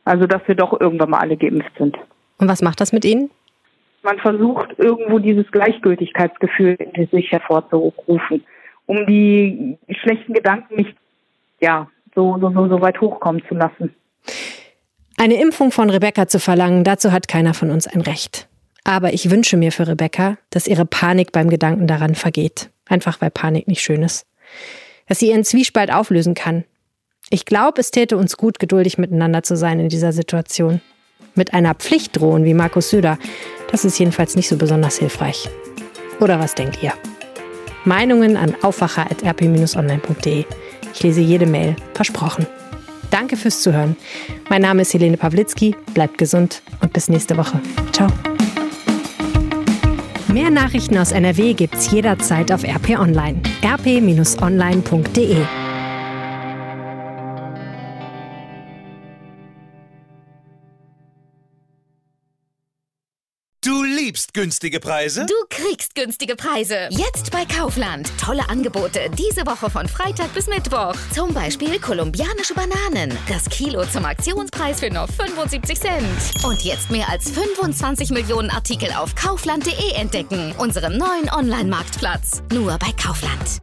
Also, 0.04 0.28
dass 0.28 0.46
wir 0.48 0.56
doch 0.56 0.82
irgendwann 0.82 1.12
mal 1.12 1.20
alle 1.20 1.38
geimpft 1.38 1.72
sind. 1.78 1.96
Und 2.40 2.50
was 2.50 2.62
macht 2.62 2.82
das 2.82 2.92
mit 2.92 3.06
Ihnen? 3.06 3.30
Man 4.04 4.20
versucht 4.20 4.78
irgendwo 4.78 5.20
dieses 5.20 5.50
Gleichgültigkeitsgefühl 5.50 6.76
in 6.76 7.08
sich 7.08 7.32
hervorzurufen, 7.32 8.44
um 8.86 9.06
die 9.06 9.78
schlechten 10.02 10.34
Gedanken 10.34 10.76
nicht, 10.76 10.98
ja, 11.62 11.90
so, 12.16 12.38
so, 12.42 12.52
so, 12.52 12.68
so 12.68 12.82
weit 12.82 13.00
hochkommen 13.00 13.42
zu 13.48 13.56
lassen. 13.56 13.96
Eine 15.22 15.40
Impfung 15.40 15.72
von 15.72 15.92
Rebecca 15.92 16.28
zu 16.28 16.40
verlangen, 16.40 16.84
dazu 16.84 17.12
hat 17.12 17.28
keiner 17.28 17.54
von 17.54 17.70
uns 17.70 17.86
ein 17.86 18.02
Recht. 18.02 18.48
Aber 18.84 19.14
ich 19.14 19.30
wünsche 19.30 19.56
mir 19.56 19.72
für 19.72 19.88
Rebecca, 19.88 20.40
dass 20.50 20.66
ihre 20.66 20.88
Panik 20.88 21.32
beim 21.32 21.48
Gedanken 21.48 21.86
daran 21.86 22.16
vergeht. 22.16 22.72
Einfach 22.88 23.22
weil 23.22 23.30
Panik 23.30 23.68
nicht 23.68 23.84
schön 23.84 24.02
ist. 24.02 24.26
Dass 25.08 25.20
sie 25.20 25.30
ihren 25.30 25.44
Zwiespalt 25.44 25.94
auflösen 25.94 26.34
kann. 26.34 26.64
Ich 27.30 27.46
glaube, 27.46 27.82
es 27.82 27.92
täte 27.92 28.18
uns 28.18 28.36
gut, 28.36 28.58
geduldig 28.58 28.98
miteinander 28.98 29.44
zu 29.44 29.56
sein 29.56 29.80
in 29.80 29.90
dieser 29.90 30.12
Situation. 30.12 30.82
Mit 31.36 31.54
einer 31.54 31.76
Pflicht 31.76 32.18
drohen 32.18 32.44
wie 32.44 32.56
Markus 32.56 32.90
Söder, 32.90 33.20
das 33.70 33.86
ist 33.86 34.00
jedenfalls 34.00 34.36
nicht 34.36 34.48
so 34.48 34.58
besonders 34.58 34.98
hilfreich. 34.98 35.48
Oder 36.20 36.40
was 36.40 36.56
denkt 36.56 36.82
ihr? 36.82 36.94
Meinungen 37.86 38.38
an 38.38 38.56
aufwacher.rp-online.de. 38.64 40.46
Ich 40.96 41.04
lese 41.04 41.22
jede 41.22 41.46
Mail. 41.46 41.76
Versprochen. 41.94 42.48
Danke 43.12 43.38
fürs 43.38 43.62
Zuhören. 43.62 43.95
Mein 44.50 44.63
Name 44.63 44.82
ist 44.82 44.93
Helene 44.95 45.17
Pawlitzki. 45.17 45.76
Bleibt 45.93 46.17
gesund 46.17 46.63
und 46.82 46.93
bis 46.93 47.10
nächste 47.10 47.38
Woche. 47.38 47.62
Ciao. 47.91 48.08
Mehr 50.34 50.50
Nachrichten 50.50 50.97
aus 50.97 51.12
NRW 51.12 51.54
gibt's 51.54 51.91
jederzeit 51.91 52.52
auf 52.52 52.63
RP 52.63 52.97
Online. 52.97 53.41
rp-online.de 53.63 55.38
liebst 64.12 64.34
günstige 64.34 64.82
Preise? 64.82 65.26
Du 65.26 65.34
kriegst 65.50 65.95
günstige 65.95 66.36
Preise. 66.36 66.89
Jetzt 66.89 67.32
bei 67.32 67.45
Kaufland. 67.45 68.12
Tolle 68.19 68.50
Angebote 68.50 69.10
diese 69.17 69.45
Woche 69.45 69.69
von 69.69 69.88
Freitag 69.88 70.34
bis 70.34 70.47
Mittwoch. 70.47 70.95
Zum 71.13 71.34
Beispiel 71.34 71.80
kolumbianische 71.80 72.54
Bananen. 72.54 73.17
Das 73.30 73.45
Kilo 73.45 73.86
zum 73.86 74.04
Aktionspreis 74.04 74.82
für 74.82 74.89
nur 74.89 75.08
75 75.08 75.80
Cent. 75.80 76.43
Und 76.43 76.62
jetzt 76.62 76.91
mehr 76.91 77.08
als 77.08 77.32
25 77.32 78.10
Millionen 78.10 78.50
Artikel 78.50 78.91
auf 78.91 79.15
kaufland.de 79.15 79.93
entdecken. 79.93 80.54
Unserem 80.58 80.97
neuen 80.97 81.30
Online-Marktplatz. 81.34 82.43
Nur 82.52 82.78
bei 82.80 82.91
Kaufland. 83.02 83.62